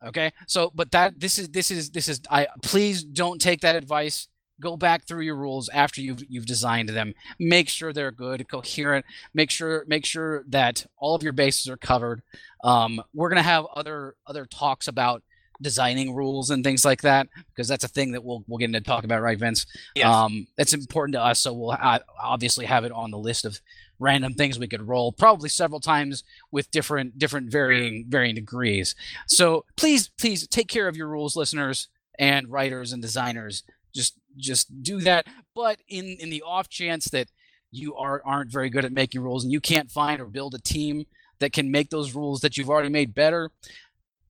in. 0.02 0.08
Okay, 0.08 0.32
so 0.46 0.70
but 0.72 0.92
that 0.92 1.18
this 1.18 1.40
is 1.40 1.48
this 1.48 1.72
is 1.72 1.90
this 1.90 2.08
is 2.08 2.20
I 2.30 2.46
please 2.62 3.02
don't 3.02 3.40
take 3.40 3.62
that 3.62 3.74
advice. 3.74 4.28
Go 4.60 4.76
back 4.76 5.06
through 5.06 5.22
your 5.22 5.36
rules 5.36 5.68
after 5.68 6.00
you've 6.00 6.22
you've 6.28 6.46
designed 6.46 6.88
them. 6.88 7.14
Make 7.38 7.68
sure 7.68 7.92
they're 7.92 8.10
good, 8.10 8.48
coherent. 8.48 9.06
Make 9.34 9.50
sure 9.50 9.84
make 9.86 10.04
sure 10.04 10.44
that 10.48 10.86
all 10.96 11.14
of 11.14 11.22
your 11.22 11.32
bases 11.32 11.68
are 11.68 11.76
covered. 11.76 12.22
Um, 12.64 13.02
we're 13.14 13.28
gonna 13.28 13.42
have 13.42 13.66
other 13.74 14.14
other 14.26 14.46
talks 14.46 14.88
about 14.88 15.22
designing 15.60 16.14
rules 16.14 16.50
and 16.50 16.62
things 16.62 16.84
like 16.84 17.02
that 17.02 17.28
because 17.48 17.68
that's 17.68 17.84
a 17.84 17.88
thing 17.88 18.12
that 18.12 18.24
we'll 18.24 18.44
we'll 18.46 18.58
get 18.58 18.66
into 18.66 18.80
talk 18.80 19.04
about, 19.04 19.22
right, 19.22 19.38
Vince? 19.38 19.66
yes. 19.94 20.06
Um, 20.06 20.46
it's 20.56 20.72
important 20.72 21.14
to 21.14 21.22
us, 21.22 21.40
so 21.40 21.52
we'll 21.52 21.72
uh, 21.72 21.98
obviously 22.20 22.66
have 22.66 22.84
it 22.84 22.92
on 22.92 23.10
the 23.10 23.18
list 23.18 23.44
of 23.44 23.60
random 23.98 24.34
things 24.34 24.58
we 24.58 24.68
could 24.68 24.86
roll, 24.86 25.12
probably 25.12 25.48
several 25.48 25.80
times 25.80 26.24
with 26.50 26.70
different 26.70 27.18
different 27.18 27.50
varying 27.50 28.06
varying 28.08 28.34
degrees. 28.34 28.94
So 29.26 29.64
please, 29.76 30.08
please 30.08 30.46
take 30.46 30.68
care 30.68 30.88
of 30.88 30.96
your 30.96 31.08
rules, 31.08 31.36
listeners 31.36 31.88
and 32.18 32.48
writers 32.48 32.92
and 32.92 33.02
designers. 33.02 33.62
Just 33.94 34.14
just 34.38 34.82
do 34.82 35.00
that. 35.00 35.26
But 35.54 35.80
in 35.88 36.16
in 36.20 36.30
the 36.30 36.42
off 36.42 36.68
chance 36.68 37.06
that 37.06 37.28
you 37.70 37.94
are 37.96 38.22
aren't 38.24 38.50
very 38.50 38.70
good 38.70 38.84
at 38.84 38.92
making 38.92 39.20
rules 39.20 39.44
and 39.44 39.52
you 39.52 39.60
can't 39.60 39.90
find 39.90 40.20
or 40.20 40.26
build 40.26 40.54
a 40.54 40.58
team 40.60 41.04
that 41.40 41.52
can 41.52 41.70
make 41.70 41.90
those 41.90 42.14
rules 42.14 42.40
that 42.40 42.56
you've 42.56 42.70
already 42.70 42.88
made 42.88 43.14
better, 43.14 43.50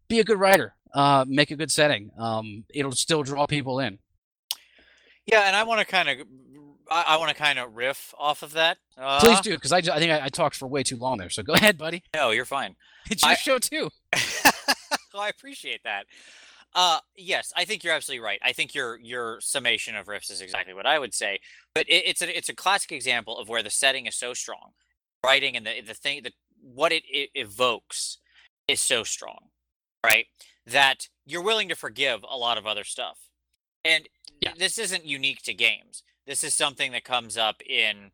be 0.08 0.18
a 0.20 0.24
good 0.24 0.38
writer. 0.40 0.74
Uh, 0.94 1.24
make 1.28 1.50
a 1.50 1.56
good 1.56 1.70
setting. 1.70 2.10
Um, 2.18 2.64
it'll 2.74 2.92
still 2.92 3.22
draw 3.22 3.46
people 3.46 3.78
in. 3.78 3.98
yeah, 5.26 5.42
and 5.46 5.54
I 5.54 5.62
want 5.64 5.80
to 5.80 5.86
kind 5.86 6.08
of, 6.08 6.26
I, 6.90 7.04
I 7.08 7.16
want 7.18 7.28
to 7.28 7.36
kind 7.36 7.58
of 7.58 7.76
riff 7.76 8.14
off 8.18 8.42
of 8.42 8.52
that. 8.54 8.78
Uh, 8.96 9.20
Please 9.20 9.40
do, 9.42 9.54
because 9.54 9.70
I, 9.70 9.78
I 9.78 9.98
think 9.98 10.10
I, 10.10 10.24
I 10.24 10.28
talked 10.30 10.56
for 10.56 10.66
way 10.66 10.82
too 10.82 10.96
long 10.96 11.18
there. 11.18 11.28
So 11.28 11.42
go 11.42 11.52
ahead, 11.54 11.76
buddy. 11.76 12.02
No, 12.14 12.30
you're 12.30 12.46
fine. 12.46 12.74
It's 13.10 13.22
your 13.22 13.32
I- 13.32 13.34
show 13.36 13.58
too. 13.58 13.90
well, 15.12 15.22
I 15.22 15.28
appreciate 15.28 15.82
that. 15.84 16.06
Uh, 16.74 17.00
yes, 17.16 17.52
I 17.56 17.64
think 17.64 17.82
you're 17.82 17.94
absolutely 17.94 18.24
right. 18.24 18.40
I 18.42 18.52
think 18.52 18.74
your 18.74 18.98
your 19.00 19.40
summation 19.40 19.96
of 19.96 20.06
Rifts 20.08 20.30
is 20.30 20.40
exactly 20.40 20.74
what 20.74 20.86
I 20.86 20.98
would 20.98 21.14
say. 21.14 21.40
But 21.74 21.88
it, 21.88 22.04
it's 22.06 22.22
a 22.22 22.36
it's 22.36 22.48
a 22.48 22.54
classic 22.54 22.92
example 22.92 23.38
of 23.38 23.48
where 23.48 23.62
the 23.62 23.70
setting 23.70 24.06
is 24.06 24.14
so 24.14 24.34
strong, 24.34 24.72
writing 25.24 25.56
and 25.56 25.66
the 25.66 25.80
the 25.80 25.94
thing 25.94 26.22
that 26.24 26.34
what 26.60 26.92
it, 26.92 27.04
it 27.08 27.30
evokes 27.34 28.18
is 28.68 28.80
so 28.80 29.02
strong, 29.02 29.48
right? 30.04 30.26
That 30.66 31.08
you're 31.26 31.42
willing 31.42 31.68
to 31.70 31.74
forgive 31.74 32.24
a 32.28 32.36
lot 32.36 32.58
of 32.58 32.66
other 32.66 32.84
stuff. 32.84 33.18
And 33.84 34.08
Yeah. 34.40 34.52
this 34.56 34.78
isn't 34.78 35.04
unique 35.04 35.42
to 35.42 35.54
games. 35.54 36.02
This 36.26 36.44
is 36.44 36.54
something 36.54 36.92
that 36.92 37.04
comes 37.04 37.36
up 37.36 37.62
in 37.62 38.12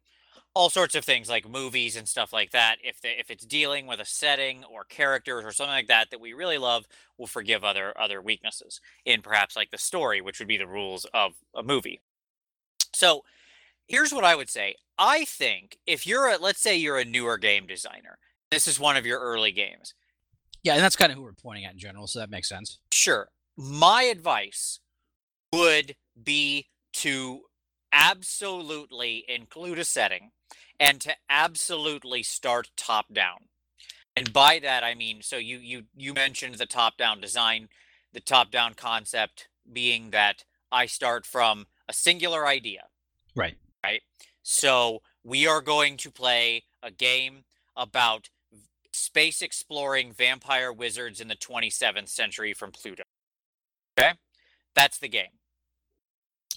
all 0.55 0.71
sorts 0.71 0.95
of 0.95 1.05
things 1.05 1.29
like 1.29 1.49
movies 1.49 1.97
and 1.97 2.09
stuff 2.09 2.33
like 2.33 2.53
that. 2.53 2.77
If 2.83 3.01
the, 3.01 3.19
if 3.19 3.31
it's 3.31 3.45
dealing 3.45 3.87
with 3.87 4.01
a 4.01 4.05
setting 4.05 4.63
or 4.65 4.85
characters 4.85 5.45
or 5.45 5.53
something 5.53 5.73
like 5.73 5.89
that 5.89 6.11
that 6.11 6.21
we 6.21 6.33
really 6.33 6.59
love, 6.59 6.85
we'll 7.19 7.27
forgive 7.27 7.65
other 7.65 7.93
other 8.01 8.23
weaknesses 8.23 8.81
in 9.05 9.21
perhaps 9.21 9.57
like 9.57 9.71
the 9.71 9.79
story, 9.79 10.21
which 10.21 10.39
would 10.39 10.49
be 10.49 10.57
the 10.57 10.67
rules 10.67 11.07
of 11.13 11.33
a 11.55 11.63
movie. 11.63 12.01
So 12.95 13.23
here's 13.89 14.13
what 14.13 14.25
I 14.25 14.37
would 14.37 14.49
say. 14.49 14.77
I 14.97 15.25
think 15.25 15.79
if 15.87 16.07
you're 16.07 16.29
a 16.29 16.39
let's 16.39 16.61
say 16.61 16.77
you're 16.77 16.99
a 16.99 17.05
newer 17.05 17.37
game 17.37 17.67
designer, 17.67 18.19
this 18.51 18.69
is 18.69 18.79
one 18.79 18.97
of 18.97 19.05
your 19.05 19.21
early 19.21 19.51
games. 19.51 19.95
Yeah, 20.63 20.75
and 20.75 20.83
that's 20.83 20.97
kind 20.97 21.13
of 21.13 21.19
who 21.19 21.25
we're 21.25 21.33
pointing 21.33 21.67
at 21.67 21.73
in 21.73 21.79
general, 21.79 22.07
so 22.07 22.21
that 22.21 22.31
makes 22.31 22.49
sense. 22.49 22.79
Sure. 22.91 23.29
My 23.57 24.05
advice 24.05 24.81
would 25.53 25.95
be 26.23 26.69
to 26.95 27.43
absolutely 28.11 29.25
include 29.29 29.79
a 29.79 29.85
setting 29.85 30.31
and 30.79 31.01
to 31.01 31.15
absolutely 31.29 32.23
start 32.23 32.71
top 32.77 33.13
down. 33.13 33.49
And 34.17 34.33
by 34.33 34.59
that 34.61 34.85
I 34.85 34.95
mean 34.95 35.23
so 35.23 35.37
you 35.37 35.59
you 35.59 35.85
you 35.97 36.15
mentioned 36.15 36.57
the 36.57 36.67
top 36.67 36.97
down 36.97 37.21
design, 37.21 37.69
the 38.13 38.21
top 38.21 38.51
down 38.51 38.75
concept 38.75 39.49
being 39.71 40.11
that 40.11 40.45
I 40.71 40.87
start 40.87 41.27
from 41.27 41.67
a 41.89 41.93
singular 41.93 42.47
idea. 42.47 42.85
Right. 43.35 43.57
Right? 43.83 44.03
So 44.43 45.03
we 45.23 45.47
are 45.47 45.61
going 45.61 45.97
to 45.99 46.11
play 46.11 46.65
a 46.83 46.91
game 46.91 47.45
about 47.77 48.29
space 48.93 49.43
exploring 49.43 50.13
vampire 50.13 50.73
wizards 50.73 51.21
in 51.21 51.29
the 51.29 51.37
27th 51.37 52.09
century 52.09 52.53
from 52.53 52.71
Pluto. 52.71 53.03
Okay? 53.99 54.13
That's 54.75 54.99
the 54.99 55.09
game. 55.09 55.39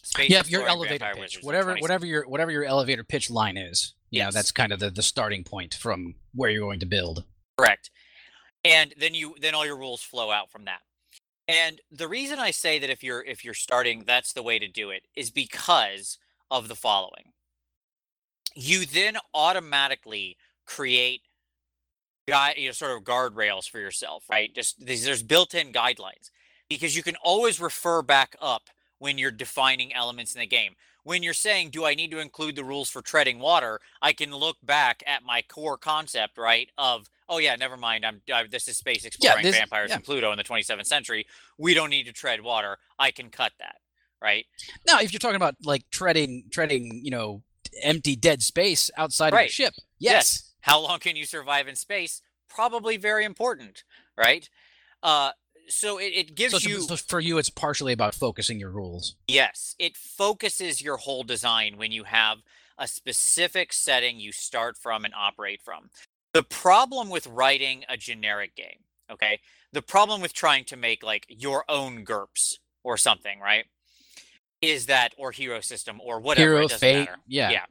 Space 0.07 0.29
yeah, 0.29 0.41
your 0.47 0.65
elevator 0.65 1.05
pitch, 1.15 1.39
whatever, 1.41 1.75
whatever 1.79 2.05
your 2.05 2.25
whatever 2.29 2.49
your 2.49 2.63
elevator 2.63 3.03
pitch 3.03 3.29
line 3.29 3.57
is, 3.57 3.93
you 4.09 4.19
yes. 4.19 4.27
know, 4.27 4.37
that's 4.37 4.51
kind 4.51 4.71
of 4.71 4.79
the, 4.79 4.89
the 4.89 5.01
starting 5.01 5.43
point 5.43 5.73
from 5.73 6.15
where 6.33 6.49
you're 6.49 6.61
going 6.61 6.79
to 6.79 6.85
build. 6.85 7.25
Correct. 7.57 7.91
And 8.63 8.93
then 8.97 9.13
you 9.13 9.35
then 9.41 9.53
all 9.53 9.65
your 9.65 9.77
rules 9.77 10.01
flow 10.01 10.31
out 10.31 10.49
from 10.49 10.63
that. 10.63 10.79
And 11.49 11.81
the 11.91 12.07
reason 12.07 12.39
I 12.39 12.51
say 12.51 12.79
that 12.79 12.89
if 12.89 13.03
you're 13.03 13.21
if 13.21 13.43
you're 13.43 13.53
starting, 13.53 14.05
that's 14.07 14.31
the 14.31 14.43
way 14.43 14.57
to 14.59 14.67
do 14.69 14.91
it 14.91 15.03
is 15.13 15.29
because 15.29 16.17
of 16.49 16.69
the 16.69 16.75
following. 16.75 17.33
You 18.55 18.85
then 18.85 19.17
automatically 19.33 20.37
create 20.65 21.23
guide, 22.29 22.55
you 22.57 22.67
know, 22.67 22.71
sort 22.71 22.95
of 22.95 23.03
guardrails 23.03 23.69
for 23.69 23.79
yourself, 23.79 24.23
right? 24.29 24.55
Just 24.55 24.85
there's 24.85 25.21
built-in 25.21 25.73
guidelines 25.73 26.31
because 26.69 26.95
you 26.95 27.03
can 27.03 27.17
always 27.21 27.59
refer 27.59 28.01
back 28.01 28.37
up 28.41 28.69
when 28.99 29.17
you're 29.17 29.31
defining 29.31 29.93
elements 29.93 30.33
in 30.33 30.39
the 30.39 30.47
game. 30.47 30.73
When 31.03 31.23
you're 31.23 31.33
saying, 31.33 31.69
do 31.69 31.85
I 31.85 31.95
need 31.95 32.11
to 32.11 32.19
include 32.19 32.55
the 32.55 32.65
rules 32.65 32.89
for 32.89 33.01
treading 33.01 33.39
water? 33.39 33.79
I 34.01 34.11
can 34.11 34.31
look 34.31 34.57
back 34.61 35.03
at 35.07 35.23
my 35.23 35.41
core 35.41 35.77
concept, 35.77 36.37
right? 36.37 36.69
Of, 36.77 37.09
oh 37.29 37.37
yeah, 37.37 37.55
never 37.55 37.77
mind. 37.77 38.05
I'm 38.05 38.21
I, 38.33 38.45
this 38.45 38.67
is 38.67 38.77
space 38.77 39.05
exploring 39.05 39.45
yeah, 39.45 39.51
this, 39.51 39.57
vampires 39.57 39.89
yeah. 39.89 39.99
Pluto 39.99 40.31
in 40.31 40.37
the 40.37 40.43
27th 40.43 40.85
century. 40.85 41.25
We 41.57 41.73
don't 41.73 41.89
need 41.89 42.07
to 42.07 42.11
tread 42.11 42.41
water. 42.41 42.77
I 42.99 43.11
can 43.11 43.29
cut 43.29 43.53
that, 43.59 43.77
right? 44.21 44.45
Now, 44.85 44.99
if 44.99 45.13
you're 45.13 45.19
talking 45.19 45.37
about 45.37 45.55
like 45.63 45.89
treading, 45.91 46.43
treading, 46.51 47.01
you 47.03 47.11
know, 47.11 47.41
empty 47.81 48.17
dead 48.17 48.43
space 48.43 48.91
outside 48.97 49.31
right. 49.31 49.43
of 49.43 49.47
the 49.47 49.53
ship, 49.53 49.75
yes. 49.99 50.13
yes. 50.13 50.53
How 50.59 50.81
long 50.81 50.99
can 50.99 51.15
you 51.15 51.25
survive 51.25 51.69
in 51.69 51.77
space? 51.77 52.21
Probably 52.49 52.97
very 52.97 53.23
important, 53.23 53.85
right? 54.17 54.49
Uh, 55.01 55.31
so 55.69 55.97
it, 55.97 56.13
it 56.15 56.35
gives 56.35 56.61
so, 56.61 56.69
you 56.69 56.81
so 56.81 56.95
for 56.95 57.19
you 57.19 57.37
it's 57.37 57.49
partially 57.49 57.93
about 57.93 58.15
focusing 58.15 58.59
your 58.59 58.69
rules. 58.69 59.15
Yes 59.27 59.75
it 59.79 59.97
focuses 59.97 60.81
your 60.81 60.97
whole 60.97 61.23
design 61.23 61.77
when 61.77 61.91
you 61.91 62.03
have 62.05 62.39
a 62.77 62.87
specific 62.87 63.73
setting 63.73 64.19
you 64.19 64.31
start 64.31 64.77
from 64.77 65.05
and 65.05 65.13
operate 65.13 65.61
from. 65.61 65.89
The 66.33 66.43
problem 66.43 67.09
with 67.09 67.25
writing 67.27 67.83
a 67.89 67.97
generic 67.97 68.55
game 68.55 68.83
okay? 69.11 69.39
The 69.73 69.81
problem 69.81 70.21
with 70.21 70.33
trying 70.33 70.65
to 70.65 70.77
make 70.77 71.03
like 71.03 71.25
your 71.29 71.63
own 71.69 72.03
GURPS 72.03 72.59
or 72.83 72.97
something 72.97 73.39
right 73.39 73.65
is 74.61 74.87
that 74.87 75.13
or 75.17 75.31
hero 75.31 75.61
system 75.61 76.01
or 76.03 76.19
whatever 76.19 76.53
hero 76.53 76.67
fate 76.67 76.99
matter. 76.99 77.17
yeah. 77.27 77.51
Yeah 77.51 77.65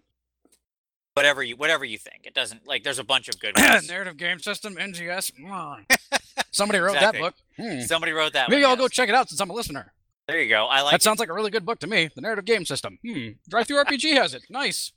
whatever 1.16 1.42
you 1.42 1.56
whatever 1.56 1.85
you 1.85 1.96
think 1.96 2.20
it 2.25 2.35
doesn't 2.35 2.66
like 2.66 2.85
there's 2.85 2.99
a 2.99 3.04
bunch 3.04 3.28
of 3.28 3.40
good 3.40 3.54
ones. 3.58 3.88
narrative 3.88 4.18
game 4.18 4.38
system 4.38 4.75
ngs 4.76 5.32
Somebody 6.56 6.78
wrote 6.78 6.94
exactly. 6.94 7.20
that 7.20 7.26
book. 7.26 7.35
Hmm. 7.58 7.80
Somebody 7.82 8.12
wrote 8.12 8.32
that. 8.32 8.49
Maybe 8.49 8.62
one, 8.62 8.70
I'll 8.70 8.76
yes. 8.76 8.85
go 8.85 8.88
check 8.88 9.08
it 9.08 9.14
out 9.14 9.28
since 9.28 9.40
I'm 9.40 9.50
a 9.50 9.52
listener. 9.52 9.92
There 10.26 10.40
you 10.40 10.49
go. 10.49 10.64
I 10.64 10.80
like 10.80 10.92
that. 10.92 10.96
It. 10.96 11.02
Sounds 11.02 11.20
like 11.20 11.28
a 11.28 11.35
really 11.35 11.50
good 11.50 11.66
book 11.66 11.78
to 11.80 11.87
me. 11.87 12.08
The 12.14 12.20
narrative 12.20 12.46
game 12.46 12.64
system. 12.64 12.99
Hmm. 13.06 13.28
Drive 13.49 13.66
through 13.66 13.85
RPG 13.85 14.14
has 14.14 14.35
it. 14.35 14.44
Nice. 14.49 14.92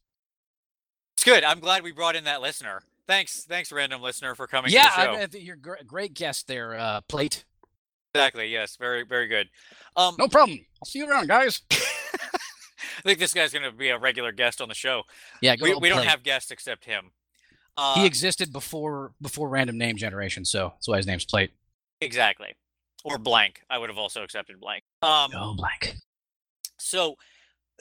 It's 1.15 1.23
good. 1.23 1.43
I'm 1.43 1.59
glad 1.59 1.83
we 1.83 1.91
brought 1.91 2.15
in 2.15 2.23
that 2.23 2.41
listener. 2.41 2.83
Thanks, 3.07 3.43
thanks, 3.43 3.71
random 3.71 4.01
listener, 4.01 4.35
for 4.35 4.47
coming. 4.47 4.71
Yeah, 4.71 4.89
I, 4.95 5.27
you're 5.33 5.57
a 5.79 5.83
great 5.83 6.13
guest 6.13 6.47
there, 6.47 6.77
uh, 6.77 7.01
Plate. 7.01 7.43
Exactly. 8.13 8.47
Yes. 8.47 8.75
Very, 8.77 9.03
very 9.03 9.27
good. 9.27 9.49
Um, 9.95 10.15
no 10.17 10.27
problem. 10.27 10.65
I'll 10.81 10.85
see 10.85 10.99
you 10.99 11.09
around, 11.09 11.27
guys. 11.27 11.61
I 12.99 13.01
think 13.01 13.19
this 13.19 13.33
guy's 13.33 13.53
going 13.53 13.63
to 13.63 13.71
be 13.71 13.89
a 13.89 13.97
regular 13.97 14.31
guest 14.31 14.61
on 14.61 14.69
the 14.69 14.75
show. 14.75 15.03
Yeah, 15.41 15.55
we, 15.61 15.73
we 15.75 15.89
don't 15.89 16.05
have 16.05 16.23
guests 16.23 16.51
except 16.51 16.85
him. 16.85 17.11
Uh, 17.77 17.95
he 17.95 18.05
existed 18.05 18.51
before 18.51 19.13
before 19.21 19.47
random 19.47 19.77
name 19.77 19.95
generation, 19.95 20.43
so 20.43 20.73
that's 20.75 20.87
why 20.87 20.97
his 20.97 21.07
name's 21.07 21.25
Plate. 21.25 21.51
Exactly. 22.01 22.55
Or 23.05 23.17
blank. 23.17 23.61
I 23.69 23.77
would 23.77 23.89
have 23.89 23.97
also 23.97 24.23
accepted 24.23 24.59
blank. 24.59 24.83
Um, 25.01 25.31
oh, 25.33 25.55
blank. 25.55 25.95
So 26.77 27.15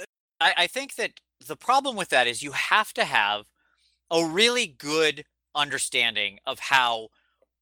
uh, 0.01 0.05
I, 0.41 0.55
I 0.57 0.67
think 0.69 0.95
that 0.95 1.13
the 1.45 1.57
problem 1.57 1.97
with 1.97 2.11
that 2.11 2.27
is 2.27 2.43
you 2.43 2.53
have 2.53 2.93
to 2.95 3.05
have 3.05 3.47
a 4.11 4.25
really 4.25 4.67
good 4.67 5.25
understanding 5.55 6.39
of 6.47 6.59
how 6.61 7.09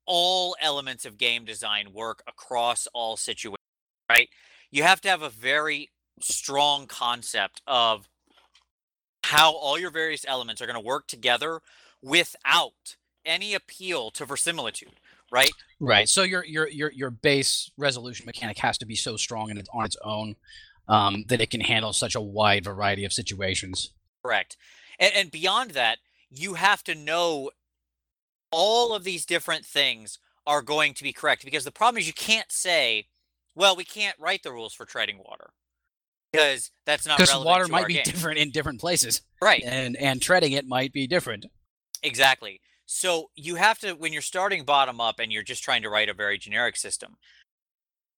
all 0.06 0.56
elements 0.60 1.04
of 1.04 1.18
game 1.18 1.44
design 1.44 1.92
work 1.92 2.22
across 2.28 2.86
all 2.94 3.16
situations, 3.16 3.56
right? 4.10 4.28
You 4.70 4.82
have 4.82 5.00
to 5.02 5.08
have 5.08 5.22
a 5.22 5.30
very 5.30 5.88
strong 6.20 6.86
concept 6.86 7.62
of 7.66 8.08
how 9.24 9.52
all 9.52 9.78
your 9.78 9.90
various 9.90 10.24
elements 10.26 10.62
are 10.62 10.66
going 10.66 10.78
to 10.78 10.84
work 10.84 11.06
together 11.08 11.60
without 12.02 12.96
any 13.24 13.54
appeal 13.54 14.10
to 14.10 14.24
verisimilitude 14.24 15.00
right? 15.30 15.50
Right. 15.80 16.08
So 16.08 16.22
your 16.22 16.44
your 16.44 16.68
your 16.68 16.92
your 16.92 17.10
base 17.10 17.70
resolution 17.76 18.26
mechanic 18.26 18.58
has 18.58 18.78
to 18.78 18.86
be 18.86 18.94
so 18.94 19.16
strong 19.16 19.50
and 19.50 19.66
on 19.72 19.84
its 19.84 19.96
own 20.02 20.36
um, 20.88 21.24
that 21.28 21.40
it 21.40 21.50
can 21.50 21.60
handle 21.60 21.92
such 21.92 22.14
a 22.14 22.20
wide 22.20 22.64
variety 22.64 23.04
of 23.04 23.12
situations. 23.12 23.92
Correct. 24.24 24.56
And, 24.98 25.12
and 25.14 25.30
beyond 25.30 25.72
that, 25.72 25.98
you 26.30 26.54
have 26.54 26.82
to 26.84 26.94
know 26.94 27.50
all 28.50 28.94
of 28.94 29.04
these 29.04 29.26
different 29.26 29.64
things 29.64 30.18
are 30.46 30.62
going 30.62 30.94
to 30.94 31.02
be 31.02 31.12
correct 31.12 31.44
because 31.44 31.64
the 31.64 31.72
problem 31.72 32.00
is 32.00 32.06
you 32.06 32.12
can't 32.12 32.52
say, 32.52 33.08
well, 33.54 33.74
we 33.74 33.84
can't 33.84 34.18
write 34.18 34.42
the 34.42 34.52
rules 34.52 34.72
for 34.72 34.84
treading 34.84 35.18
water 35.18 35.50
because 36.36 36.70
that's 36.84 37.06
not 37.06 37.18
because 37.18 37.44
water 37.44 37.68
might 37.68 37.86
be 37.86 37.94
game. 37.94 38.04
different 38.04 38.38
in 38.38 38.50
different 38.50 38.80
places, 38.80 39.22
right? 39.40 39.62
And 39.64 39.96
and 39.96 40.20
treading 40.20 40.52
it 40.52 40.66
might 40.66 40.92
be 40.92 41.06
different. 41.06 41.46
Exactly. 42.02 42.60
So 42.86 43.30
you 43.34 43.56
have 43.56 43.80
to, 43.80 43.92
when 43.94 44.12
you're 44.12 44.22
starting 44.22 44.64
bottom 44.64 45.00
up 45.00 45.18
and 45.18 45.32
you're 45.32 45.42
just 45.42 45.62
trying 45.62 45.82
to 45.82 45.90
write 45.90 46.08
a 46.08 46.14
very 46.14 46.38
generic 46.38 46.76
system, 46.76 47.16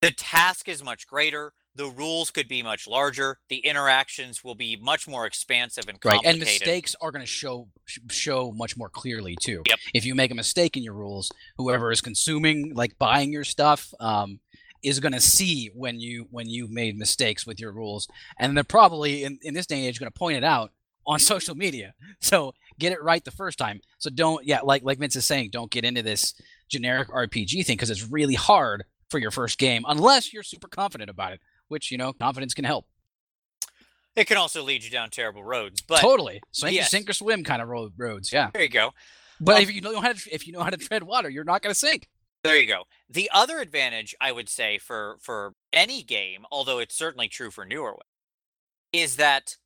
the 0.03 0.11
task 0.11 0.69
is 0.69 0.85
much 0.85 1.07
greater. 1.07 1.55
The 1.75 1.87
rules 1.87 2.31
could 2.31 2.49
be 2.49 2.63
much 2.63 2.87
larger. 2.87 3.39
The 3.49 3.59
interactions 3.59 4.43
will 4.43 4.57
be 4.57 4.77
much 4.77 5.09
more 5.09 5.27
expansive 5.27 5.89
and 5.89 5.99
right. 6.05 6.21
And 6.25 6.39
mistakes 6.39 6.97
are 7.01 7.13
going 7.13 7.23
to 7.23 7.27
show 7.27 7.69
show 8.11 8.53
much 8.53 8.77
more 8.77 8.89
clearly 8.89 9.37
too. 9.41 9.63
Yep. 9.67 9.79
If 9.95 10.05
you 10.05 10.15
make 10.15 10.31
a 10.31 10.35
mistake 10.35 10.77
in 10.77 10.83
your 10.83 10.95
rules, 10.95 11.31
whoever 11.57 11.93
is 11.93 12.01
consuming, 12.01 12.75
like 12.75 12.99
buying 12.99 13.33
your 13.33 13.45
stuff, 13.45 13.95
um, 14.01 14.41
is 14.83 15.01
going 15.01 15.13
to 15.13 15.21
see 15.21 15.71
when 15.75 16.01
you 16.01 16.27
when 16.31 16.49
you've 16.49 16.71
made 16.71 16.97
mistakes 16.97 17.47
with 17.47 17.61
your 17.61 17.73
rules, 17.73 18.09
and 18.39 18.57
they're 18.57 18.65
probably 18.65 19.25
in 19.25 19.39
in 19.43 19.55
this 19.55 19.67
day 19.67 19.77
and 19.77 19.87
age 19.87 19.99
going 19.99 20.11
to 20.11 20.19
point 20.19 20.37
it 20.37 20.45
out 20.45 20.73
on 21.07 21.19
social 21.19 21.55
media. 21.55 21.95
So 22.21 22.55
get 22.79 22.93
it 22.93 23.03
right 23.03 23.25
the 23.25 23.31
first 23.31 23.59
time. 23.59 23.81
So 23.99 24.11
don't, 24.11 24.47
yeah, 24.47 24.61
like 24.61 24.85
like 24.85 24.99
Vince 24.99 25.17
is 25.17 25.27
saying, 25.27 25.51
don't 25.53 25.71
get 25.71 25.85
into 25.85 26.03
this 26.03 26.35
generic 26.69 27.09
RPG 27.09 27.65
thing 27.67 27.77
because 27.77 27.91
it's 27.91 28.09
really 28.09 28.35
hard 28.35 28.85
for 29.11 29.19
your 29.19 29.31
first 29.31 29.59
game 29.59 29.85
unless 29.89 30.33
you're 30.33 30.43
super 30.43 30.69
confident 30.69 31.11
about 31.11 31.33
it, 31.33 31.41
which 31.69 31.91
you 31.91 31.99
know 31.99 32.13
confidence 32.13 32.55
can 32.55 32.65
help. 32.65 32.87
It 34.15 34.27
can 34.27 34.37
also 34.37 34.65
lead 34.65 34.83
you 34.83 34.91
down 34.91 35.11
terrible 35.11 35.45
roads, 35.45 35.81
but 35.81 36.01
totally 36.01 36.41
sink, 36.53 36.75
yes. 36.75 36.91
sink 36.91 37.09
or 37.09 37.13
swim 37.13 37.45
kind 37.45 37.63
of 37.63 37.69
road, 37.69 37.93
roads. 37.97 38.33
Yeah, 38.33 38.51
there 38.53 38.63
you 38.63 38.69
go. 38.69 38.93
But 39.41 39.57
um, 39.57 39.63
if 39.63 39.73
you 39.73 39.81
know 39.81 40.01
how 40.01 40.13
to 40.13 40.35
if 40.35 40.47
you 40.47 40.53
know 40.53 40.63
how 40.63 40.71
to 40.71 40.77
tread 40.77 41.05
water, 41.05 41.31
you're 41.31 41.45
not 41.45 41.63
going 41.63 41.73
to 41.73 41.79
sink. 41.79 42.09
There 42.43 42.59
you 42.59 42.67
go. 42.67 42.83
The 43.11 43.31
other 43.33 43.59
advantage 43.59 44.15
I 44.21 44.33
would 44.33 44.49
say 44.49 44.79
for 44.79 45.17
for 45.21 45.55
any 45.73 46.03
game, 46.03 46.45
although 46.51 46.79
it's 46.79 46.95
certainly 46.95 47.29
true 47.29 47.51
for 47.51 47.65
newer 47.65 47.93
ones, 47.93 48.03
is 48.93 49.17
that 49.17 49.57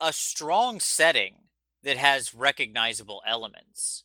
a 0.00 0.12
strong 0.12 0.80
setting 0.80 1.34
that 1.82 1.96
has 1.96 2.34
recognizable 2.34 3.22
elements 3.26 4.04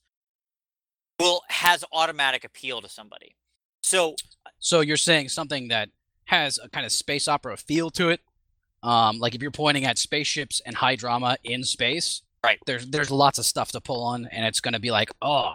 will 1.19 1.41
has 1.49 1.83
automatic 1.91 2.43
appeal 2.43 2.81
to 2.81 2.89
somebody. 2.89 3.35
So 3.81 4.15
so 4.59 4.81
you're 4.81 4.97
saying 4.97 5.29
something 5.29 5.67
that 5.69 5.89
has 6.25 6.59
a 6.61 6.69
kind 6.69 6.85
of 6.85 6.91
space 6.91 7.27
opera 7.27 7.57
feel 7.57 7.89
to 7.91 8.09
it. 8.09 8.21
Um, 8.81 9.19
like 9.19 9.35
if 9.35 9.41
you're 9.41 9.51
pointing 9.51 9.85
at 9.85 9.97
spaceships 9.97 10.61
and 10.65 10.75
high 10.75 10.95
drama 10.95 11.37
in 11.43 11.63
space, 11.63 12.21
right? 12.43 12.59
There's 12.65 12.87
there's 12.87 13.11
lots 13.11 13.39
of 13.39 13.45
stuff 13.45 13.71
to 13.73 13.81
pull 13.81 14.03
on, 14.03 14.27
and 14.31 14.45
it's 14.45 14.59
going 14.59 14.73
to 14.73 14.79
be 14.79 14.91
like, 14.91 15.11
oh, 15.21 15.53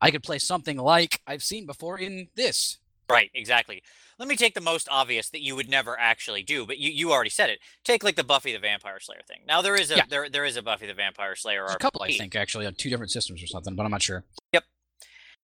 I 0.00 0.10
could 0.10 0.22
play 0.22 0.38
something 0.38 0.76
like 0.76 1.20
I've 1.26 1.42
seen 1.42 1.66
before 1.66 1.98
in 1.98 2.28
this. 2.34 2.78
Right, 3.12 3.30
exactly. 3.34 3.82
Let 4.18 4.28
me 4.28 4.36
take 4.36 4.54
the 4.54 4.60
most 4.60 4.88
obvious 4.90 5.30
that 5.30 5.42
you 5.42 5.56
would 5.56 5.68
never 5.68 5.98
actually 5.98 6.42
do, 6.42 6.66
but 6.66 6.78
you, 6.78 6.90
you 6.90 7.12
already 7.12 7.30
said 7.30 7.50
it. 7.50 7.58
Take 7.84 8.04
like 8.04 8.16
the 8.16 8.24
Buffy 8.24 8.52
the 8.52 8.58
Vampire 8.58 9.00
Slayer 9.00 9.22
thing. 9.26 9.40
Now 9.46 9.62
there 9.62 9.74
is 9.74 9.90
a 9.90 9.96
yeah. 9.96 10.04
there 10.08 10.28
there 10.28 10.44
is 10.44 10.56
a 10.56 10.62
Buffy 10.62 10.86
the 10.86 10.94
Vampire 10.94 11.34
Slayer. 11.34 11.64
There's 11.66 11.74
a 11.74 11.78
couple, 11.78 12.02
I 12.02 12.12
think, 12.12 12.36
actually, 12.36 12.66
on 12.66 12.74
two 12.74 12.90
different 12.90 13.10
systems 13.10 13.42
or 13.42 13.46
something, 13.46 13.74
but 13.74 13.84
I'm 13.84 13.90
not 13.90 14.02
sure. 14.02 14.24
Yep. 14.52 14.64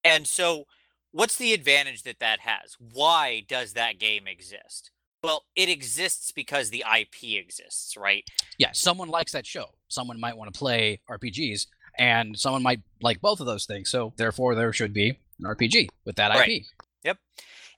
And 0.04 0.26
so, 0.26 0.64
what's 1.12 1.36
the 1.36 1.52
advantage 1.52 2.02
that 2.02 2.18
that 2.20 2.40
has? 2.40 2.76
Why 2.78 3.44
does 3.48 3.72
that 3.72 3.98
game 3.98 4.26
exist? 4.26 4.90
Well, 5.22 5.44
it 5.56 5.68
exists 5.68 6.30
because 6.30 6.70
the 6.70 6.84
IP 6.98 7.42
exists, 7.42 7.96
right? 7.96 8.24
Yeah, 8.58 8.70
someone 8.72 9.08
likes 9.08 9.32
that 9.32 9.46
show. 9.46 9.66
Someone 9.88 10.20
might 10.20 10.36
want 10.36 10.52
to 10.52 10.58
play 10.58 11.00
RPGs, 11.10 11.66
and 11.98 12.38
someone 12.38 12.62
might 12.62 12.80
like 13.00 13.20
both 13.20 13.40
of 13.40 13.46
those 13.46 13.66
things. 13.66 13.90
So 13.90 14.12
therefore, 14.16 14.54
there 14.54 14.72
should 14.72 14.92
be 14.92 15.18
an 15.38 15.44
RPG 15.44 15.88
with 16.04 16.16
that 16.16 16.28
right. 16.30 16.48
IP. 16.48 16.62
Yep. 17.04 17.18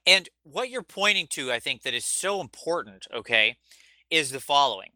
And 0.09 0.29
what 0.43 0.71
you're 0.71 0.83
pointing 0.83 1.27
to, 1.33 1.53
I 1.53 1.61
think, 1.61 1.83
that 1.83 1.93
is 1.93 2.07
so 2.07 2.41
important, 2.41 3.07
okay, 3.15 3.59
is 4.11 4.31
the 4.31 4.41
following. 4.41 4.89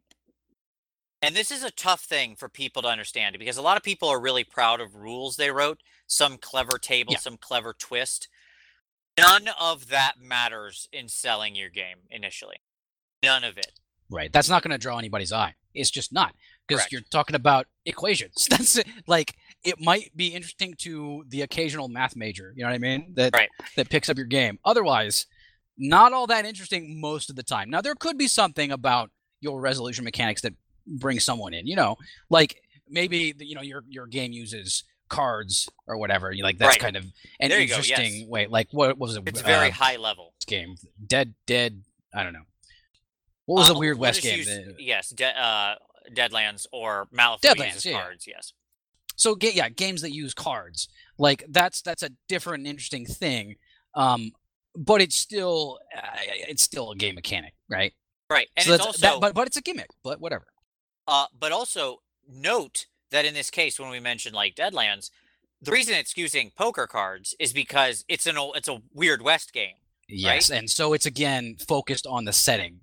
And 1.21 1.37
this 1.37 1.51
is 1.51 1.63
a 1.63 1.71
tough 1.71 2.01
thing 2.01 2.35
for 2.35 2.49
people 2.49 2.81
to 2.83 2.89
understand 2.89 3.37
because 3.39 3.59
a 3.59 3.63
lot 3.63 3.77
of 3.77 3.83
people 3.83 4.09
are 4.09 4.19
really 4.19 4.43
proud 4.43 4.81
of 4.81 4.95
rules 4.97 5.37
they 5.37 5.51
wrote, 5.51 5.81
some 6.07 6.39
clever 6.39 6.79
table, 6.79 7.13
Yeah. 7.13 7.19
some 7.19 7.37
clever 7.37 7.75
twist. 7.79 8.29
None 9.19 9.49
of 9.61 9.89
that 9.89 10.15
matters 10.19 10.89
in 10.93 11.09
selling 11.11 11.55
your 11.55 11.69
game 11.69 11.99
initially. 12.11 12.57
None 13.23 13.45
of 13.45 13.59
it. 13.59 13.73
Right. 14.09 14.33
That's 14.33 14.49
not 14.49 14.63
going 14.63 14.73
to 14.73 14.79
draw 14.79 14.99
anybody's 14.99 15.33
eye. 15.33 15.55
It's 15.75 15.91
just 15.91 16.11
not 16.13 16.35
because 16.67 16.87
you're 16.91 17.03
talking 17.11 17.37
about 17.37 17.67
equations. 17.85 18.47
That's 18.51 18.77
it. 18.77 18.87
like 19.07 19.35
it 19.65 19.81
might 19.81 20.17
be 20.17 20.29
interesting 20.29 20.75
to 20.79 21.25
the 21.29 21.43
occasional 21.43 21.89
math 21.89 22.17
major. 22.17 22.53
You 22.57 22.63
know 22.65 22.71
what 22.71 22.75
I 22.75 22.79
mean? 22.79 23.13
That 23.15 23.33
Right. 23.35 23.49
that 23.77 23.89
picks 23.91 24.09
up 24.09 24.17
your 24.17 24.27
game. 24.27 24.59
Otherwise, 24.65 25.27
not 25.79 26.13
all 26.13 26.27
that 26.27 26.45
interesting 26.45 27.01
most 27.01 27.31
of 27.31 27.37
the 27.37 27.43
time. 27.43 27.71
Now 27.71 27.81
there 27.81 27.95
could 27.95 28.19
be 28.19 28.29
something 28.29 28.71
about 28.73 29.11
your 29.41 29.61
resolution 29.61 30.05
mechanics 30.05 30.43
that 30.43 30.55
brings 30.87 31.25
someone 31.25 31.55
in. 31.55 31.67
You 31.67 31.77
know, 31.77 31.97
like 32.31 32.61
maybe 32.89 33.35
you 33.39 33.55
know 33.55 33.63
your 33.63 33.85
your 33.89 34.07
game 34.07 34.33
uses 34.33 34.85
cards 35.09 35.69
or 35.87 35.97
whatever. 35.99 36.33
You 36.33 36.43
like 36.43 36.59
that's 36.59 36.71
Right. 36.75 36.81
kind 36.81 36.97
of 36.97 37.05
an 37.39 37.49
There 37.51 37.61
you 37.61 37.69
go, 37.69 37.75
interesting 37.77 38.21
yes. 38.21 38.29
way. 38.29 38.47
Like 38.47 38.69
what, 38.73 38.99
what 38.99 39.09
was 39.09 39.17
it? 39.17 39.23
It's 39.27 39.41
very 39.43 39.69
uh, 39.69 39.73
high 39.73 39.97
level. 39.97 40.35
game. 40.47 40.77
Dead, 41.07 41.35
dead. 41.47 41.83
I 42.15 42.23
don't 42.25 42.33
know. 42.33 42.45
What 43.47 43.61
was 43.61 43.71
Uh, 43.71 43.75
a 43.75 43.79
weird 43.79 43.99
West 43.99 44.23
game? 44.23 44.39
use- 44.39 44.75
yes, 44.79 45.11
de- 45.11 45.39
uh, 45.39 45.77
Deadlands 46.15 46.67
or 46.73 47.07
Malifaux 47.15 47.41
Deadlands, 47.41 47.85
yeah. 47.85 47.93
cards. 48.03 48.27
Yes. 48.27 48.53
So 49.17 49.35
ga- 49.35 49.53
yeah, 49.53 49.69
games 49.69 50.03
that 50.03 50.13
use 50.13 50.35
cards. 50.35 50.89
Like 51.19 51.45
that's 51.49 51.83
that's 51.83 52.03
a 52.03 52.11
different, 52.29 52.67
interesting 52.67 53.07
thing. 53.07 53.57
Um, 53.95 54.33
but 54.75 55.01
it's 55.01 55.17
still 55.17 55.79
uh, 55.97 56.01
it's 56.49 56.63
still 56.63 56.91
a 56.91 56.97
game 56.97 57.15
mechanic, 57.15 57.55
right? 57.69 57.93
Right. 58.31 58.49
And 58.57 58.67
so 58.67 58.75
it's 58.75 58.87
also 58.87 59.07
that, 59.07 59.21
but 59.21 59.35
but 59.35 59.47
it's 59.47 59.57
a 59.57 59.63
gimmick. 59.63 59.91
But 60.03 60.21
whatever. 60.21 60.47
Uh, 61.07 61.27
but 61.39 61.53
also 61.53 62.01
note 62.29 62.87
that 63.11 63.25
in 63.25 63.35
this 63.35 63.51
case, 63.51 63.79
when 63.79 63.91
we 63.91 64.01
mention 64.01 64.33
like 64.33 64.55
Deadlands, 64.55 65.11
the 65.61 65.71
reason 65.71 65.95
it's 65.95 66.17
using 66.17 66.51
poker 66.57 66.87
cards 66.87 67.35
is 67.39 67.53
because 67.53 68.05
it's 68.09 68.27
an 68.27 68.39
old, 68.39 68.57
it's 68.57 68.69
a 68.69 68.81
Weird 68.93 69.23
West 69.23 69.53
game. 69.53 69.75
Yes, 70.09 70.51
and 70.51 70.69
so 70.69 70.93
it's 70.93 71.07
again 71.07 71.57
focused 71.57 72.07
on 72.07 72.25
the 72.25 72.33
setting. 72.33 72.81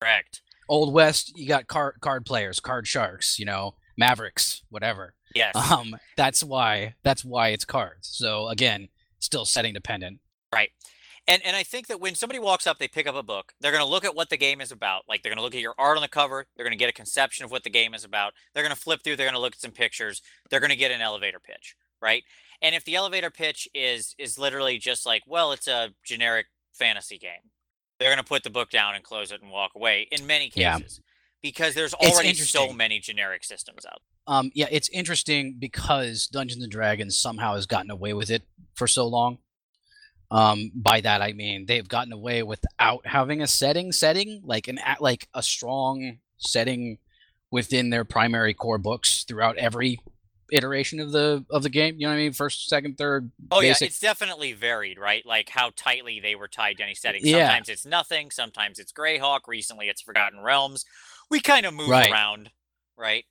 Correct. 0.00 0.42
Old 0.68 0.94
West, 0.94 1.36
you 1.36 1.46
got 1.46 1.66
card 1.66 1.96
card 2.00 2.24
players, 2.24 2.60
card 2.60 2.86
sharks, 2.86 3.38
you 3.38 3.44
know, 3.44 3.74
Mavericks, 3.96 4.62
whatever. 4.70 5.14
Yes. 5.34 5.54
Um, 5.56 5.96
that's 6.16 6.42
why 6.42 6.94
that's 7.02 7.24
why 7.24 7.48
it's 7.48 7.64
cards. 7.64 8.08
So 8.08 8.48
again, 8.48 8.88
still 9.18 9.44
setting 9.44 9.74
dependent. 9.74 10.20
Right. 10.52 10.70
And 11.28 11.40
and 11.44 11.56
I 11.56 11.62
think 11.62 11.86
that 11.86 12.00
when 12.00 12.14
somebody 12.14 12.38
walks 12.38 12.66
up, 12.66 12.78
they 12.78 12.88
pick 12.88 13.06
up 13.06 13.14
a 13.14 13.22
book. 13.22 13.54
They're 13.60 13.70
going 13.72 13.84
to 13.84 13.88
look 13.88 14.04
at 14.04 14.14
what 14.14 14.30
the 14.30 14.36
game 14.36 14.60
is 14.60 14.72
about. 14.72 15.04
Like 15.08 15.22
they're 15.22 15.30
going 15.30 15.38
to 15.38 15.44
look 15.44 15.54
at 15.54 15.60
your 15.60 15.74
art 15.78 15.96
on 15.96 16.02
the 16.02 16.08
cover. 16.08 16.46
They're 16.56 16.64
going 16.64 16.76
to 16.76 16.78
get 16.78 16.88
a 16.88 16.92
conception 16.92 17.44
of 17.44 17.50
what 17.50 17.64
the 17.64 17.70
game 17.70 17.94
is 17.94 18.04
about. 18.04 18.32
They're 18.52 18.64
going 18.64 18.74
to 18.74 18.80
flip 18.80 19.02
through. 19.02 19.16
They're 19.16 19.26
going 19.26 19.34
to 19.34 19.40
look 19.40 19.54
at 19.54 19.60
some 19.60 19.70
pictures. 19.70 20.20
They're 20.50 20.60
going 20.60 20.70
to 20.70 20.76
get 20.76 20.90
an 20.90 21.00
elevator 21.00 21.38
pitch, 21.38 21.76
right? 22.00 22.24
And 22.60 22.74
if 22.74 22.84
the 22.84 22.96
elevator 22.96 23.30
pitch 23.30 23.68
is 23.74 24.14
is 24.18 24.38
literally 24.38 24.78
just 24.78 25.06
like, 25.06 25.22
well, 25.26 25.52
it's 25.52 25.68
a 25.68 25.90
generic 26.04 26.46
fantasy 26.72 27.18
game, 27.18 27.50
they're 27.98 28.10
going 28.10 28.18
to 28.18 28.24
put 28.24 28.42
the 28.42 28.50
book 28.50 28.70
down 28.70 28.94
and 28.94 29.04
close 29.04 29.30
it 29.30 29.42
and 29.42 29.50
walk 29.50 29.72
away. 29.76 30.08
In 30.10 30.26
many 30.26 30.48
cases. 30.48 31.00
Yeah. 31.00 31.11
Because 31.42 31.74
there's 31.74 31.94
already 31.94 32.34
so 32.34 32.72
many 32.72 32.98
generic 33.00 33.44
systems 33.44 33.84
out. 33.84 34.00
Um, 34.26 34.50
yeah, 34.54 34.68
it's 34.70 34.88
interesting 34.90 35.56
because 35.58 36.28
Dungeons 36.28 36.62
and 36.62 36.70
Dragons 36.70 37.16
somehow 37.16 37.54
has 37.54 37.66
gotten 37.66 37.90
away 37.90 38.14
with 38.14 38.30
it 38.30 38.42
for 38.74 38.86
so 38.86 39.06
long. 39.06 39.38
Um, 40.30 40.72
by 40.74 41.02
that 41.02 41.20
I 41.20 41.34
mean 41.34 41.66
they've 41.66 41.86
gotten 41.86 42.10
away 42.10 42.42
without 42.42 43.06
having 43.06 43.42
a 43.42 43.46
setting 43.46 43.92
setting 43.92 44.40
like 44.42 44.66
an 44.66 44.78
a- 44.78 44.96
like 44.98 45.28
a 45.34 45.42
strong 45.42 46.20
setting 46.38 46.96
within 47.50 47.90
their 47.90 48.04
primary 48.06 48.54
core 48.54 48.78
books 48.78 49.24
throughout 49.24 49.58
every 49.58 50.00
iteration 50.52 51.00
of 51.00 51.12
the 51.12 51.44
of 51.50 51.62
the 51.62 51.68
game. 51.68 51.96
You 51.98 52.06
know 52.06 52.12
what 52.12 52.18
I 52.18 52.22
mean? 52.22 52.32
First, 52.32 52.68
second, 52.68 52.98
third. 52.98 53.30
Oh 53.50 53.60
basic. 53.60 53.80
yeah, 53.80 53.86
it's 53.86 53.98
definitely 53.98 54.52
varied, 54.52 54.98
right? 54.98 55.24
Like 55.26 55.48
how 55.48 55.70
tightly 55.74 56.20
they 56.20 56.34
were 56.34 56.48
tied 56.48 56.76
to 56.78 56.84
any 56.84 56.94
setting. 56.94 57.22
Yeah. 57.24 57.48
Sometimes 57.48 57.68
it's 57.68 57.86
nothing. 57.86 58.30
Sometimes 58.30 58.78
it's 58.78 58.92
Greyhawk. 58.92 59.40
Recently, 59.48 59.88
it's 59.88 60.02
Forgotten 60.02 60.40
Realms. 60.40 60.84
We 61.32 61.40
kind 61.40 61.66
of 61.66 61.74
move 61.74 61.88
Right. 61.88 62.12
around, 62.12 62.50
right? 62.96 63.24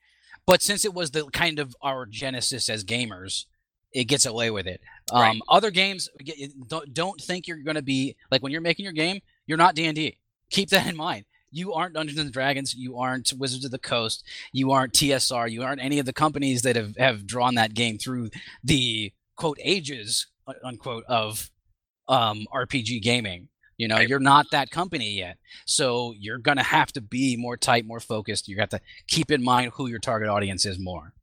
but 0.48 0.62
since 0.62 0.84
it 0.86 0.94
was 0.94 1.12
the 1.12 1.26
kind 1.28 1.60
of 1.60 1.76
our 1.84 2.06
genesis 2.08 2.68
as 2.68 2.84
gamers 2.84 3.46
it 3.94 4.06
gets 4.06 4.26
away 4.26 4.50
with 4.50 4.66
it 4.66 4.82
um, 5.12 5.22
Right. 5.22 5.40
other 5.48 5.70
games 5.70 6.10
don't, 6.68 6.92
don't 6.94 7.22
think 7.22 7.48
you're 7.48 7.58
going 7.64 7.76
to 7.76 7.82
be 7.84 8.16
like 8.32 8.42
when 8.42 8.52
you're 8.52 8.60
making 8.62 8.84
your 8.84 8.92
game 8.94 9.20
you're 9.46 9.58
not 9.60 9.76
d&d 9.76 10.18
keep 10.50 10.70
that 10.70 10.88
in 10.88 10.96
mind 10.98 11.26
you 11.52 11.74
aren't 11.74 11.94
dungeons 11.94 12.20
and 12.20 12.32
dragons 12.34 12.74
you 12.74 12.98
aren't 12.98 13.32
wizards 13.38 13.66
of 13.66 13.72
the 13.72 13.78
coast 13.78 14.26
you 14.52 14.72
aren't 14.72 14.94
tsr 14.94 15.50
you 15.52 15.62
aren't 15.62 15.82
any 15.84 16.00
of 16.00 16.06
the 16.08 16.14
companies 16.14 16.64
that 16.64 16.76
have, 16.76 16.96
have 16.98 17.28
drawn 17.28 17.54
that 17.56 17.74
game 17.76 17.98
through 18.00 18.30
the 18.64 19.14
quote 19.36 19.60
ages 19.62 20.26
unquote 20.64 21.04
of 21.08 21.52
um, 22.08 22.48
rpg 22.54 23.00
gaming 23.02 23.48
you 23.82 23.88
know 23.88 24.00
you're 24.00 24.20
not 24.20 24.46
that 24.52 24.70
company 24.70 25.12
yet 25.12 25.38
so 25.66 26.14
you're 26.18 26.38
going 26.38 26.58
to 26.58 26.64
have 26.64 26.92
to 26.92 27.02
be 27.02 27.36
more 27.36 27.58
tight 27.58 27.86
more 27.86 28.00
focused 28.00 28.48
you 28.48 28.56
got 28.56 28.70
to 28.70 28.80
keep 29.08 29.32
in 29.32 29.44
mind 29.44 29.72
who 29.76 29.88
your 29.88 30.00
target 30.00 30.30
audience 30.30 30.66
is 30.66 30.80
more. 30.80 31.14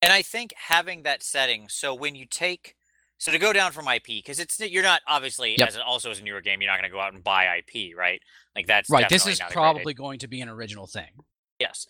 And 0.00 0.12
I 0.12 0.22
think 0.22 0.52
having 0.56 1.02
that 1.02 1.22
setting, 1.22 1.66
so 1.68 1.94
when 1.94 2.14
you 2.14 2.24
take, 2.24 2.76
so 3.18 3.32
to 3.32 3.38
go 3.38 3.52
down 3.52 3.72
from 3.72 3.88
IP, 3.88 4.06
because 4.06 4.38
it's 4.38 4.60
you're 4.60 4.82
not 4.82 5.00
obviously 5.08 5.56
Yep. 5.58 5.68
as 5.68 5.74
an, 5.74 5.82
also 5.82 6.10
as 6.10 6.20
a 6.20 6.22
newer 6.22 6.40
game, 6.40 6.60
you're 6.60 6.70
not 6.70 6.78
going 6.78 6.88
to 6.88 6.94
go 6.94 7.00
out 7.00 7.14
and 7.14 7.24
buy 7.24 7.58
IP, 7.58 7.96
right? 7.96 8.20
Like 8.54 8.66
that's 8.66 8.88
Right. 8.88 9.08
This 9.08 9.26
is 9.26 9.40
not 9.40 9.50
a 9.50 9.54
great 9.54 9.60
probably 9.60 9.94
going 9.94 10.20
to 10.20 10.28
be 10.28 10.40
an 10.40 10.48
original 10.48 10.86
thing. 10.86 11.10
Yes. 11.58 11.86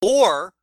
Or, 0.00 0.54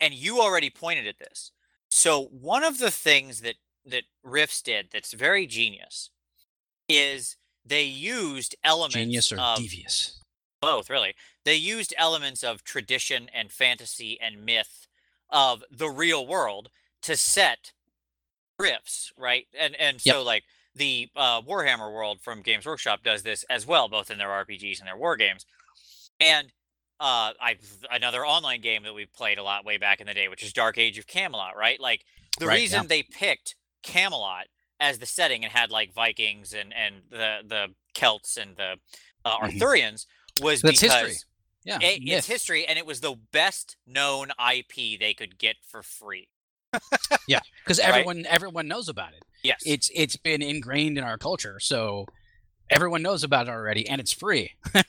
and 0.00 0.12
you 0.12 0.40
already 0.40 0.70
pointed 0.70 1.06
at 1.06 1.18
this. 1.18 1.52
So 1.88 2.24
one 2.24 2.64
of 2.64 2.78
the 2.78 2.90
things 2.90 3.40
that 3.40 3.56
that 3.88 4.02
Rifts 4.24 4.62
did 4.62 4.88
that's 4.92 5.12
very 5.12 5.46
genius 5.46 6.10
is 6.88 7.36
they 7.66 7.84
used 7.84 8.54
elements 8.64 8.94
Genius 8.94 9.32
or 9.32 9.38
of 9.38 9.58
devious. 9.58 10.20
both, 10.60 10.88
really. 10.90 11.14
They 11.44 11.54
used 11.56 11.94
elements 11.96 12.42
of 12.44 12.64
tradition 12.64 13.28
and 13.34 13.52
fantasy 13.52 14.18
and 14.20 14.44
myth 14.44 14.86
of 15.30 15.64
the 15.70 15.88
real 15.90 16.26
world 16.26 16.70
to 17.02 17.16
set 17.16 17.72
Rifts, 18.58 19.12
right? 19.18 19.46
And 19.58 19.74
and 19.76 20.00
Yep. 20.02 20.14
so 20.14 20.22
like 20.22 20.44
the 20.74 21.08
uh, 21.14 21.42
Warhammer 21.42 21.92
world 21.92 22.20
from 22.22 22.42
Games 22.42 22.64
Workshop 22.66 23.02
does 23.02 23.22
this 23.22 23.44
as 23.50 23.66
well, 23.66 23.88
both 23.88 24.10
in 24.10 24.18
their 24.18 24.28
RPGs 24.28 24.78
and 24.78 24.88
their 24.88 24.96
war 24.96 25.16
games. 25.16 25.44
And 26.20 26.48
uh, 26.98 27.32
I 27.40 27.58
another 27.90 28.24
online 28.24 28.62
game 28.62 28.82
that 28.84 28.94
we 28.94 29.04
played 29.06 29.38
a 29.38 29.42
lot 29.42 29.64
way 29.66 29.76
back 29.76 30.00
in 30.00 30.06
the 30.06 30.14
day, 30.14 30.28
which 30.28 30.42
is 30.42 30.52
Dark 30.54 30.78
Age 30.78 30.98
of 30.98 31.06
Camelot, 31.06 31.54
right? 31.56 31.78
Like 31.78 32.04
the 32.38 32.46
Right, 32.46 32.60
reason 32.60 32.82
yeah. 32.82 32.86
they 32.88 33.02
picked 33.02 33.56
Camelot 33.82 34.46
as 34.80 34.98
the 34.98 35.06
setting 35.06 35.44
and 35.44 35.52
had 35.52 35.70
like 35.70 35.92
Vikings 35.92 36.52
and 36.52 36.72
and 36.74 36.96
the 37.10 37.38
the 37.46 37.66
Celts 37.94 38.36
and 38.36 38.56
the 38.56 38.76
uh, 39.24 39.38
Mhm. 39.38 39.58
Arthurians 39.58 40.06
was 40.40 40.62
That's 40.62 40.80
because 40.80 40.92
history. 41.00 41.16
Yeah. 41.64 41.78
myth. 41.78 41.98
it's 42.00 42.26
history 42.26 42.66
and 42.66 42.78
it 42.78 42.86
was 42.86 43.00
the 43.00 43.16
best 43.32 43.76
known 43.86 44.30
IP 44.38 44.98
they 45.00 45.14
could 45.14 45.38
get 45.38 45.56
for 45.66 45.82
free. 45.82 46.28
Yeah, 47.26 47.40
because 47.64 47.78
right? 47.80 47.88
everyone 47.88 48.26
everyone 48.26 48.68
knows 48.68 48.88
about 48.88 49.14
it. 49.14 49.22
Yes. 49.42 49.62
It's 49.66 49.90
it's 49.94 50.16
been 50.16 50.42
ingrained 50.42 50.98
in 50.98 51.04
our 51.04 51.18
culture, 51.18 51.58
so 51.60 52.06
everyone 52.70 53.02
knows 53.02 53.22
about 53.24 53.48
it 53.48 53.50
already, 53.50 53.88
and 53.88 54.00
it's 54.00 54.12
free. 54.12 54.52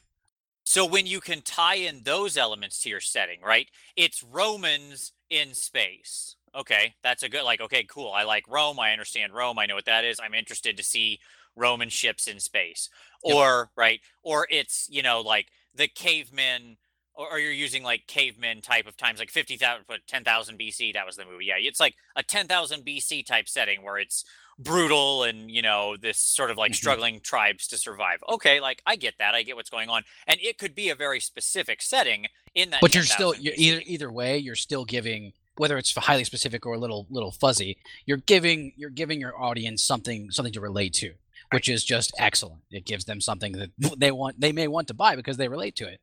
So 0.70 0.86
when 0.86 1.06
you 1.08 1.22
can 1.22 1.42
tie 1.44 1.76
in 1.76 2.04
those 2.04 2.36
elements 2.36 2.78
to 2.82 2.90
your 2.90 3.00
setting, 3.00 3.40
right? 3.42 3.70
It's 3.96 4.22
Romans 4.22 5.14
in 5.30 5.54
space. 5.54 6.36
Okay, 6.56 6.96
that's 7.04 7.24
a 7.24 7.30
good 7.30 7.44
like 7.44 7.62
okay, 7.62 7.84
cool. 7.84 8.12
I 8.12 8.24
like 8.24 8.46
Rome. 8.48 8.80
I 8.80 8.92
understand 8.92 9.34
Rome. 9.34 9.60
I 9.60 9.66
know 9.66 9.76
what 9.76 9.86
that 9.86 10.06
is. 10.06 10.20
I'm 10.20 10.34
interested 10.34 10.78
to 10.78 10.84
see 10.84 11.20
Roman 11.56 11.90
ships 11.90 12.28
in 12.28 12.40
space. 12.40 12.90
Yep. 13.26 13.36
Or 13.36 13.70
right, 13.76 14.00
or 14.24 14.48
it's, 14.50 14.88
you 14.90 15.02
know, 15.02 15.22
like 15.22 15.48
the 15.76 15.88
cavemen 15.88 16.78
or, 17.14 17.32
or 17.32 17.40
you're 17.40 17.52
using 17.52 17.84
like 17.84 18.06
cavemen 18.08 18.62
type 18.62 18.88
of 18.88 18.96
times 18.96 19.20
like 19.20 19.32
50,000 19.32 19.86
but 19.88 20.02
10,000 20.08 20.58
BC 20.60 20.94
that 20.94 21.06
was 21.06 21.16
the 21.18 21.26
movie. 21.26 21.46
Yeah, 21.46 21.56
it's 21.58 21.80
like 21.80 21.96
a 22.16 22.24
10,000 22.24 22.86
BC 22.86 23.26
type 23.26 23.50
setting 23.50 23.84
where 23.84 23.98
it's 23.98 24.24
brutal 24.60 25.24
and 25.24 25.52
you 25.52 25.62
know 25.62 25.96
this 25.98 26.18
sort 26.18 26.50
of 26.50 26.58
like 26.58 26.72
Mhm. 26.72 26.76
struggling 26.76 27.20
tribes 27.22 27.68
to 27.68 27.78
survive. 27.78 28.20
Okay, 28.30 28.60
like 28.60 28.82
I 28.86 28.96
get 28.96 29.16
that. 29.20 29.36
I 29.36 29.44
get 29.44 29.56
what's 29.56 29.70
going 29.70 29.90
on. 29.90 30.04
And 30.28 30.40
it 30.42 30.58
could 30.58 30.74
be 30.76 30.90
a 30.90 30.96
very 30.96 31.20
specific 31.20 31.82
setting 31.82 32.28
in 32.56 32.70
that 32.72 32.82
but 32.82 32.94
you're 32.96 33.04
still 33.04 33.36
you're 33.36 33.54
either 33.58 33.82
either 33.86 34.12
way, 34.12 34.38
you're 34.38 34.56
still 34.56 34.86
giving 34.86 35.34
whether 35.58 35.78
it's 35.78 35.96
highly 35.96 36.24
specific 36.24 36.66
or 36.66 36.74
a 36.74 36.80
little 36.80 37.08
little 37.10 37.32
fuzzy. 37.32 37.78
You're 38.06 38.18
giving 38.18 38.74
you're 38.76 38.90
giving 38.90 39.20
your 39.20 39.40
audience 39.40 39.84
something 39.84 40.32
something 40.32 40.54
to 40.54 40.62
relate 40.62 40.94
to, 40.94 41.14
which 41.52 41.70
is 41.70 41.84
just 41.84 42.14
excellent. 42.18 42.62
It 42.72 42.86
gives 42.86 43.06
them 43.06 43.22
something 43.22 43.54
that 43.54 43.72
they 43.98 44.12
want 44.12 44.40
they 44.40 44.52
may 44.52 44.68
want 44.68 44.88
to 44.88 44.94
buy 44.94 45.16
because 45.16 45.38
they 45.38 45.48
relate 45.48 45.76
to 45.78 45.88
it. 45.88 46.00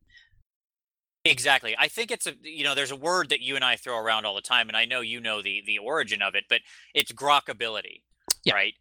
Exactly. 1.25 1.75
I 1.79 1.89
think 1.89 2.11
it's 2.11 2.27
a 2.27 2.35
you 2.43 2.65
know 2.65 2.75
there's 2.75 2.91
a 2.91 2.97
word 2.97 3.31
that 3.31 3.41
you 3.41 3.57
and 3.57 3.65
I 3.65 3.77
throw 3.77 3.99
around 3.99 4.27
all 4.27 4.35
the 4.35 4.43
time 4.43 4.69
and 4.69 4.77
I 4.77 4.85
know 4.85 5.01
you 5.01 5.21
know 5.21 5.41
the 5.41 5.63
the 5.67 5.79
origin 5.79 6.21
of 6.21 6.35
it 6.35 6.45
but 6.49 6.61
it's 6.95 7.13
grokability. 7.13 8.03
Yeah. 8.45 8.55
Right? 8.55 8.75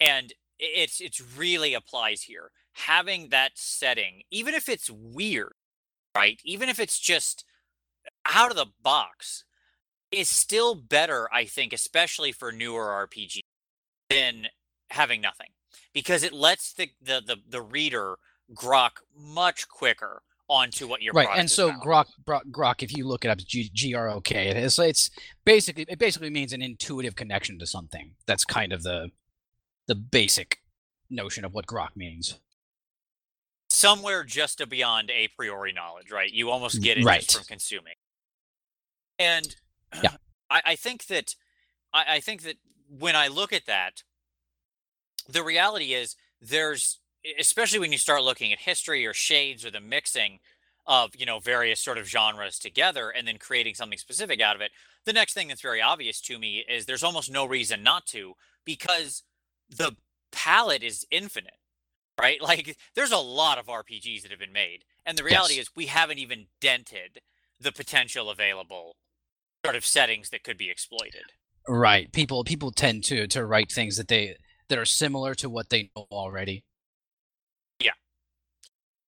And 0.00 0.32
it's 0.58 1.00
it's 1.00 1.20
really 1.20 1.74
applies 1.74 2.22
here. 2.22 2.52
Having 2.74 3.30
that 3.30 3.52
setting 3.56 4.22
even 4.30 4.54
if 4.54 4.68
it's 4.68 4.88
weird, 4.88 5.54
right? 6.14 6.40
Even 6.44 6.68
if 6.68 6.78
it's 6.78 6.98
just 6.98 7.44
out 8.24 8.50
of 8.50 8.56
the 8.56 8.66
box 8.82 9.44
is 10.12 10.28
still 10.28 10.74
better, 10.74 11.28
I 11.32 11.44
think, 11.44 11.72
especially 11.72 12.32
for 12.32 12.50
newer 12.52 12.86
RPG 13.08 13.40
than 14.08 14.48
having 14.90 15.20
nothing. 15.20 15.48
Because 15.92 16.22
it 16.22 16.32
lets 16.32 16.72
the 16.72 16.90
the 17.00 17.20
the, 17.24 17.36
the 17.48 17.62
reader 17.62 18.16
grok 18.54 18.90
much 19.16 19.68
quicker 19.68 20.22
onto 20.48 20.88
what 20.88 21.00
your 21.00 21.12
right. 21.12 21.28
And 21.38 21.48
so 21.50 21.70
grok, 21.70 22.06
grok, 22.26 22.42
grok, 22.50 22.82
if 22.82 22.92
you 22.96 23.06
look 23.06 23.24
it 23.24 23.28
up, 23.28 23.38
G, 23.38 23.70
G-R-O-K. 23.72 24.48
It 24.48 24.56
is. 24.56 24.78
It's 24.80 25.10
basically 25.44 25.86
it 25.88 25.98
basically 26.00 26.30
means 26.30 26.52
an 26.52 26.60
intuitive 26.62 27.14
connection 27.14 27.58
to 27.60 27.66
something. 27.66 28.14
That's 28.26 28.44
kind 28.44 28.72
of 28.72 28.82
the 28.82 29.10
the 29.86 29.94
basic 29.94 30.58
notion 31.08 31.44
of 31.44 31.54
what 31.54 31.66
grok 31.66 31.94
means. 31.96 32.38
somewhere 33.68 34.24
just 34.24 34.60
beyond 34.68 35.10
a 35.10 35.28
priori 35.36 35.72
knowledge, 35.72 36.10
right? 36.10 36.32
You 36.32 36.50
almost 36.50 36.82
get 36.82 36.98
it 36.98 37.04
Right. 37.04 37.30
from 37.30 37.44
consuming. 37.44 37.94
And 39.18 39.56
Yeah. 39.92 40.10
I, 40.50 40.62
I 40.66 40.76
think 40.76 41.06
that 41.06 41.34
I, 41.92 42.04
I 42.16 42.20
think 42.20 42.42
that 42.42 42.56
when 42.88 43.16
I 43.16 43.28
look 43.28 43.52
at 43.52 43.66
that, 43.66 44.02
the 45.28 45.42
reality 45.42 45.92
is 45.94 46.16
there's 46.40 46.98
especially 47.38 47.78
when 47.78 47.92
you 47.92 47.98
start 47.98 48.22
looking 48.22 48.52
at 48.52 48.60
history 48.60 49.06
or 49.06 49.12
shades 49.12 49.64
or 49.64 49.70
the 49.70 49.80
mixing 49.80 50.38
of 50.86 51.14
you 51.14 51.26
know 51.26 51.38
various 51.38 51.78
sort 51.80 51.98
of 51.98 52.08
genres 52.08 52.58
together 52.58 53.10
and 53.10 53.28
then 53.28 53.36
creating 53.38 53.74
something 53.74 53.98
specific 53.98 54.40
out 54.40 54.56
of 54.56 54.62
it 54.62 54.70
the 55.04 55.12
next 55.12 55.34
thing 55.34 55.48
that's 55.48 55.60
very 55.60 55.82
obvious 55.82 56.20
to 56.20 56.38
me 56.38 56.64
is 56.68 56.86
there's 56.86 57.02
almost 57.02 57.30
no 57.30 57.44
reason 57.44 57.82
not 57.82 58.06
to 58.06 58.34
because 58.64 59.22
the 59.68 59.94
palette 60.32 60.82
is 60.82 61.06
infinite 61.10 61.58
right 62.18 62.40
like 62.42 62.76
there's 62.94 63.12
a 63.12 63.18
lot 63.18 63.58
of 63.58 63.66
rpgs 63.66 64.22
that 64.22 64.30
have 64.30 64.40
been 64.40 64.52
made 64.52 64.84
and 65.04 65.18
the 65.18 65.24
reality 65.24 65.54
Yes. 65.56 65.64
is 65.66 65.76
we 65.76 65.86
haven't 65.86 66.18
even 66.18 66.46
dented 66.60 67.20
the 67.60 67.70
potential 67.72 68.30
available 68.30 68.96
sort 69.64 69.76
of 69.76 69.84
settings 69.84 70.30
that 70.30 70.42
could 70.42 70.56
be 70.56 70.70
exploited 70.70 71.24
Right. 71.68 72.10
People 72.12 72.42
people 72.44 72.72
tend 72.72 73.04
to 73.04 73.26
to 73.28 73.44
write 73.44 73.70
things 73.70 73.96
that 73.96 74.08
they 74.08 74.36
that 74.68 74.78
are 74.78 74.84
similar 74.84 75.34
to 75.36 75.48
what 75.48 75.70
they 75.70 75.90
know 75.94 76.06
already. 76.10 76.64
Yeah. 77.78 77.92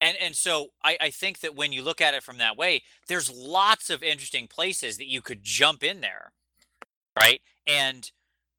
And 0.01 0.17
and 0.21 0.37
so 0.37 0.69
I, 0.85 0.97
I 1.01 1.11
think 1.11 1.41
that 1.41 1.57
when 1.57 1.73
you 1.73 1.83
look 1.83 2.01
at 2.01 2.15
it 2.15 2.23
from 2.23 2.39
that 2.39 2.57
way, 2.57 2.83
there's 3.09 3.31
lots 3.31 3.91
of 3.91 4.03
interesting 4.03 4.47
places 4.47 4.97
that 4.99 5.09
you 5.09 5.23
could 5.23 5.43
jump 5.43 5.83
in 5.83 6.03
there, 6.03 6.33
right? 7.19 7.41
And 7.67 8.11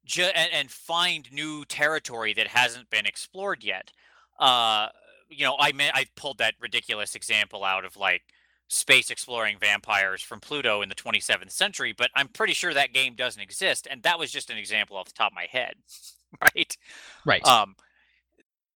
ju- 0.06 0.32
and, 0.36 0.52
and 0.52 0.72
find 0.72 1.32
new 1.32 1.66
territory 1.66 2.34
that 2.34 2.48
hasn't 2.48 2.90
been 2.90 3.06
explored 3.06 3.64
yet. 3.64 3.92
Uh, 4.40 4.90
you 5.30 5.46
know, 5.46 5.56
I 5.60 5.72
mean, 5.72 5.92
I 5.94 6.08
pulled 6.16 6.40
that 6.40 6.56
ridiculous 6.60 7.16
example 7.16 7.64
out 7.64 7.86
of 7.86 7.96
like 7.96 8.24
space 8.74 9.10
exploring 9.12 9.58
vampires 9.60 10.22
from 10.22 10.40
Pluto 10.40 10.82
in 10.82 10.90
the 10.90 10.96
27th 10.96 11.52
century, 11.52 11.94
but 11.98 12.12
I'm 12.16 12.28
pretty 12.28 12.54
sure 12.54 12.74
that 12.74 12.94
game 12.94 13.16
doesn't 13.16 13.42
exist, 13.42 13.88
and 13.90 14.04
that 14.04 14.20
was 14.20 14.32
just 14.32 14.50
an 14.50 14.58
example 14.58 14.98
off 14.98 15.08
the 15.08 15.14
top 15.14 15.32
of 15.32 15.36
my 15.36 15.48
head, 15.50 15.76
right? 16.42 16.78
Right. 17.26 17.46
um 17.46 17.76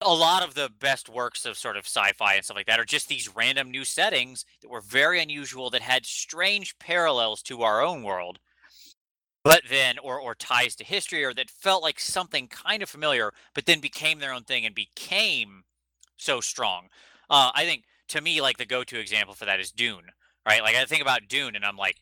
a 0.01 0.13
lot 0.13 0.43
of 0.43 0.53
the 0.53 0.69
best 0.79 1.10
works 1.10 1.45
of 1.45 1.57
sort 1.57 1.75
of 1.75 1.86
sci-fi 1.86 2.36
and 2.36 2.45
stuff 2.45 2.55
like 2.57 2.67
that 2.67 2.79
are 2.79 2.86
just 2.86 3.07
these 3.10 3.36
random 3.36 3.71
new 3.71 3.83
settings 3.83 4.45
that 4.62 4.69
were 4.69 4.81
very 4.81 5.19
unusual 5.21 5.69
that 5.71 5.81
had 5.81 6.05
strange 6.05 6.77
parallels 6.77 7.41
to 7.43 7.63
our 7.63 7.81
own 7.81 8.03
world 8.03 8.39
but 9.43 9.63
then 9.69 9.97
or 9.99 10.19
or 10.19 10.36
ties 10.36 10.75
to 10.75 10.83
history 10.83 11.23
or 11.23 11.33
that 11.33 11.49
felt 11.49 11.83
like 11.83 11.99
something 11.99 12.47
kind 12.47 12.83
of 12.83 12.89
familiar 12.89 13.33
but 13.53 13.65
then 13.65 13.79
became 13.79 14.19
their 14.19 14.33
own 14.33 14.43
thing 14.43 14.65
and 14.65 14.75
became 14.75 15.63
so 16.17 16.41
strong 16.41 16.88
uh 17.29 17.51
i 17.55 17.65
think 17.65 17.83
to 18.07 18.21
me 18.21 18.41
like 18.41 18.57
the 18.57 18.65
go-to 18.65 18.99
example 18.99 19.33
for 19.33 19.45
that 19.45 19.59
is 19.59 19.71
dune 19.71 20.03
right 20.47 20.61
like 20.61 20.75
i 20.75 20.85
think 20.85 21.01
about 21.01 21.27
dune 21.27 21.55
and 21.55 21.65
i'm 21.65 21.77
like 21.77 21.97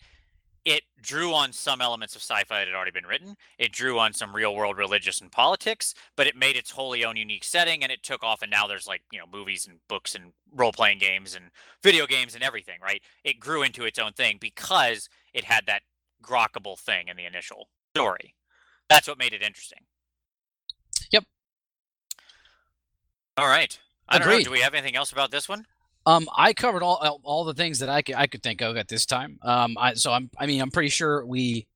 it 0.66 0.82
drew 1.00 1.32
on 1.32 1.54
some 1.54 1.80
elements 1.80 2.16
of 2.16 2.24
sci-fi 2.24 2.60
that 2.60 2.68
had 2.68 2.76
already 2.76 2.92
been 2.92 3.06
written. 3.06 3.38
It 3.60 3.72
drew 3.72 4.00
on 4.00 4.14
some 4.14 4.36
real-world 4.36 4.78
religious 4.78 5.22
and 5.22 5.32
politics, 5.32 5.94
but 6.18 6.26
it 6.26 6.36
made 6.36 6.56
its 6.56 6.72
wholly 6.72 7.06
own 7.06 7.16
unique 7.16 7.44
setting, 7.44 7.84
and 7.84 7.92
it 7.92 8.02
took 8.02 8.24
off. 8.24 8.42
And 8.42 8.50
now 8.50 8.66
there's 8.66 8.88
like 8.88 9.04
you 9.12 9.20
know 9.20 9.26
movies 9.32 9.68
and 9.68 9.78
books 9.88 10.16
and 10.16 10.34
role-playing 10.52 10.98
games 10.98 11.36
and 11.36 11.52
video 11.84 12.08
games 12.08 12.34
and 12.34 12.44
everything. 12.44 12.80
Right? 12.82 13.04
It 13.24 13.40
grew 13.40 13.62
into 13.62 13.86
its 13.86 14.00
own 14.00 14.14
thing 14.14 14.38
because 14.42 15.08
it 15.34 15.44
had 15.44 15.68
that 15.68 15.84
grokkable 16.24 16.80
thing 16.80 17.10
in 17.10 17.16
the 17.16 17.26
initial 17.26 17.70
story. 17.96 18.34
That's 18.90 19.08
what 19.08 19.20
made 19.20 19.34
it 19.34 19.44
interesting. 19.44 19.86
Yep. 21.12 21.26
All 23.38 23.48
right. 23.48 23.78
I 24.10 24.18
don't 24.18 24.28
know. 24.28 24.34
Agreed. 24.34 24.46
Do 24.46 24.52
we 24.52 24.62
have 24.62 24.74
anything 24.74 24.96
else 24.96 25.12
about 25.12 25.30
this 25.30 25.48
one? 25.48 25.66
Um, 26.06 26.28
I 26.38 26.54
covered 26.54 26.84
all 26.84 27.20
all- 27.24 27.46
the 27.46 27.54
things 27.54 27.80
that 27.80 27.90
I 27.90 28.02
could 28.02 28.16
I 28.16 28.28
could 28.28 28.44
think 28.44 28.62
of 28.62 28.78
at 28.78 28.88
this 28.88 29.06
time. 29.06 29.40
Um, 29.42 29.76
I 29.80 29.94
so 29.96 30.12
I'm 30.12 30.30
I 30.38 30.46
mean 30.46 30.62
I'm 30.62 30.72
pretty 30.72 30.90
sure 30.90 31.26
we 31.26 31.68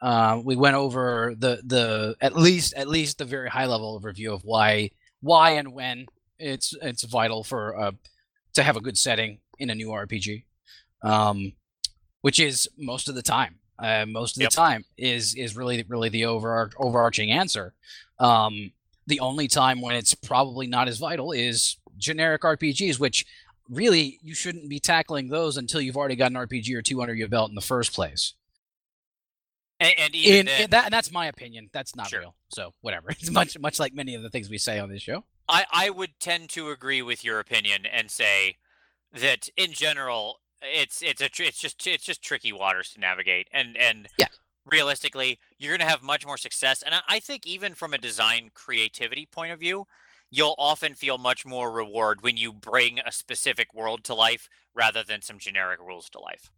uh, 0.00 0.40
we 0.44 0.56
went 0.56 0.76
over 0.76 1.34
the 1.36 1.60
the 1.64 2.16
at 2.20 2.36
least 2.36 2.74
at 2.74 2.88
least 2.88 3.18
the 3.18 3.24
very 3.24 3.48
high 3.48 3.66
level 3.66 3.98
overview 4.00 4.32
of 4.32 4.44
why 4.44 4.90
why 5.20 5.50
and 5.52 5.72
when 5.72 6.06
it's 6.38 6.74
it's 6.82 7.02
vital 7.04 7.42
for 7.44 7.78
uh 7.78 7.92
to 8.54 8.62
have 8.62 8.76
a 8.76 8.80
good 8.80 8.98
setting 8.98 9.38
in 9.58 9.70
a 9.70 9.74
new 9.74 9.88
RPG, 9.88 10.44
um, 11.02 11.52
which 12.20 12.38
is 12.38 12.68
most 12.76 13.08
of 13.08 13.14
the 13.14 13.22
time. 13.22 13.58
Uh, 13.78 14.04
most 14.06 14.36
of 14.36 14.42
Yep. 14.42 14.50
the 14.50 14.56
time 14.56 14.84
is 14.96 15.34
is 15.34 15.56
really 15.56 15.84
really 15.88 16.08
the 16.08 16.24
over 16.26 16.70
overarching 16.78 17.30
answer. 17.32 17.74
Um, 18.20 18.72
the 19.08 19.18
only 19.20 19.48
time 19.48 19.80
when 19.80 19.96
it's 19.96 20.14
probably 20.14 20.66
not 20.68 20.86
as 20.86 20.98
vital 20.98 21.32
is 21.32 21.76
generic 21.98 22.42
RPGs, 22.42 22.98
which 23.00 23.24
really 23.72 24.18
you 24.22 24.34
shouldn't 24.34 24.68
be 24.68 24.78
tackling 24.78 25.28
those 25.28 25.56
until 25.56 25.80
you've 25.80 25.96
already 25.96 26.16
got 26.16 26.30
an 26.30 26.36
RPG 26.36 26.74
or 26.74 26.82
two 26.82 27.00
under 27.02 27.14
your 27.14 27.28
belt 27.28 27.48
in 27.48 27.54
the 27.54 27.60
first 27.60 27.92
place. 27.94 28.34
And, 29.80 29.94
and 29.98 30.14
even 30.14 30.40
In, 30.40 30.46
then, 30.46 30.60
in 30.62 30.70
that, 30.70 30.84
and 30.86 30.92
that's 30.92 31.10
my 31.10 31.26
opinion. 31.26 31.70
That's 31.72 31.96
not 31.96 32.08
Sure. 32.08 32.20
real. 32.20 32.34
So 32.50 32.72
whatever. 32.82 33.08
It's 33.10 33.30
much 33.30 33.58
much 33.58 33.80
like 33.80 33.94
many 33.94 34.14
of 34.14 34.22
the 34.22 34.30
things 34.30 34.48
we 34.48 34.58
say 34.58 34.78
on 34.78 34.88
this 34.90 35.02
show. 35.02 35.24
I, 35.48 35.64
I 35.72 35.90
would 35.90 36.20
tend 36.20 36.50
to 36.50 36.70
agree 36.70 37.02
with 37.02 37.24
your 37.24 37.40
opinion 37.40 37.84
and 37.84 38.10
say 38.10 38.56
that 39.12 39.48
in 39.56 39.72
general 39.72 40.40
it's 40.62 41.02
it's 41.02 41.20
a 41.20 41.28
tr- 41.28 41.42
it's 41.42 41.58
just 41.58 41.84
it's 41.86 42.04
just 42.04 42.22
tricky 42.22 42.52
waters 42.52 42.90
to 42.90 43.00
navigate 43.00 43.48
and 43.52 43.76
and 43.76 44.08
Yeah. 44.18 44.28
realistically 44.64 45.40
you're 45.58 45.76
going 45.76 45.86
to 45.86 45.90
have 45.92 46.02
much 46.02 46.24
more 46.24 46.38
success 46.38 46.82
and 46.82 46.94
I, 46.94 47.00
I 47.08 47.18
think 47.20 47.46
even 47.46 47.74
from 47.74 47.92
a 47.92 47.98
design 47.98 48.50
creativity 48.54 49.26
point 49.26 49.52
of 49.52 49.58
view 49.58 49.86
you'll 50.32 50.56
often 50.58 50.94
feel 50.94 51.18
much 51.18 51.46
more 51.46 51.70
reward 51.70 52.22
when 52.22 52.36
you 52.36 52.52
bring 52.52 52.98
a 52.98 53.12
specific 53.12 53.72
world 53.72 54.02
to 54.02 54.14
life 54.14 54.48
rather 54.74 55.04
than 55.04 55.22
some 55.22 55.38
generic 55.38 55.78
rules 55.78 56.10
to 56.10 56.18
life 56.18 56.50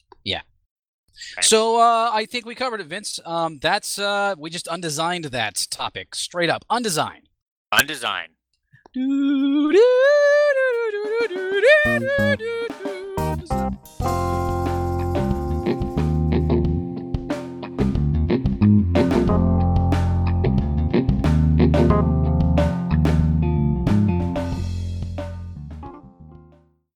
Right. 1.36 1.44
So 1.44 1.76
uh, 1.80 2.10
I 2.12 2.26
think 2.26 2.44
we 2.44 2.54
covered 2.54 2.80
it, 2.80 2.86
Vince. 2.86 3.20
Um, 3.24 3.58
that's 3.60 3.98
uh, 3.98 4.34
we 4.38 4.50
just 4.50 4.68
undesigned 4.68 5.26
that 5.26 5.66
topic 5.70 6.14
straight 6.14 6.50
up, 6.50 6.64
undesigned. 6.68 7.28
undesigned 7.72 8.34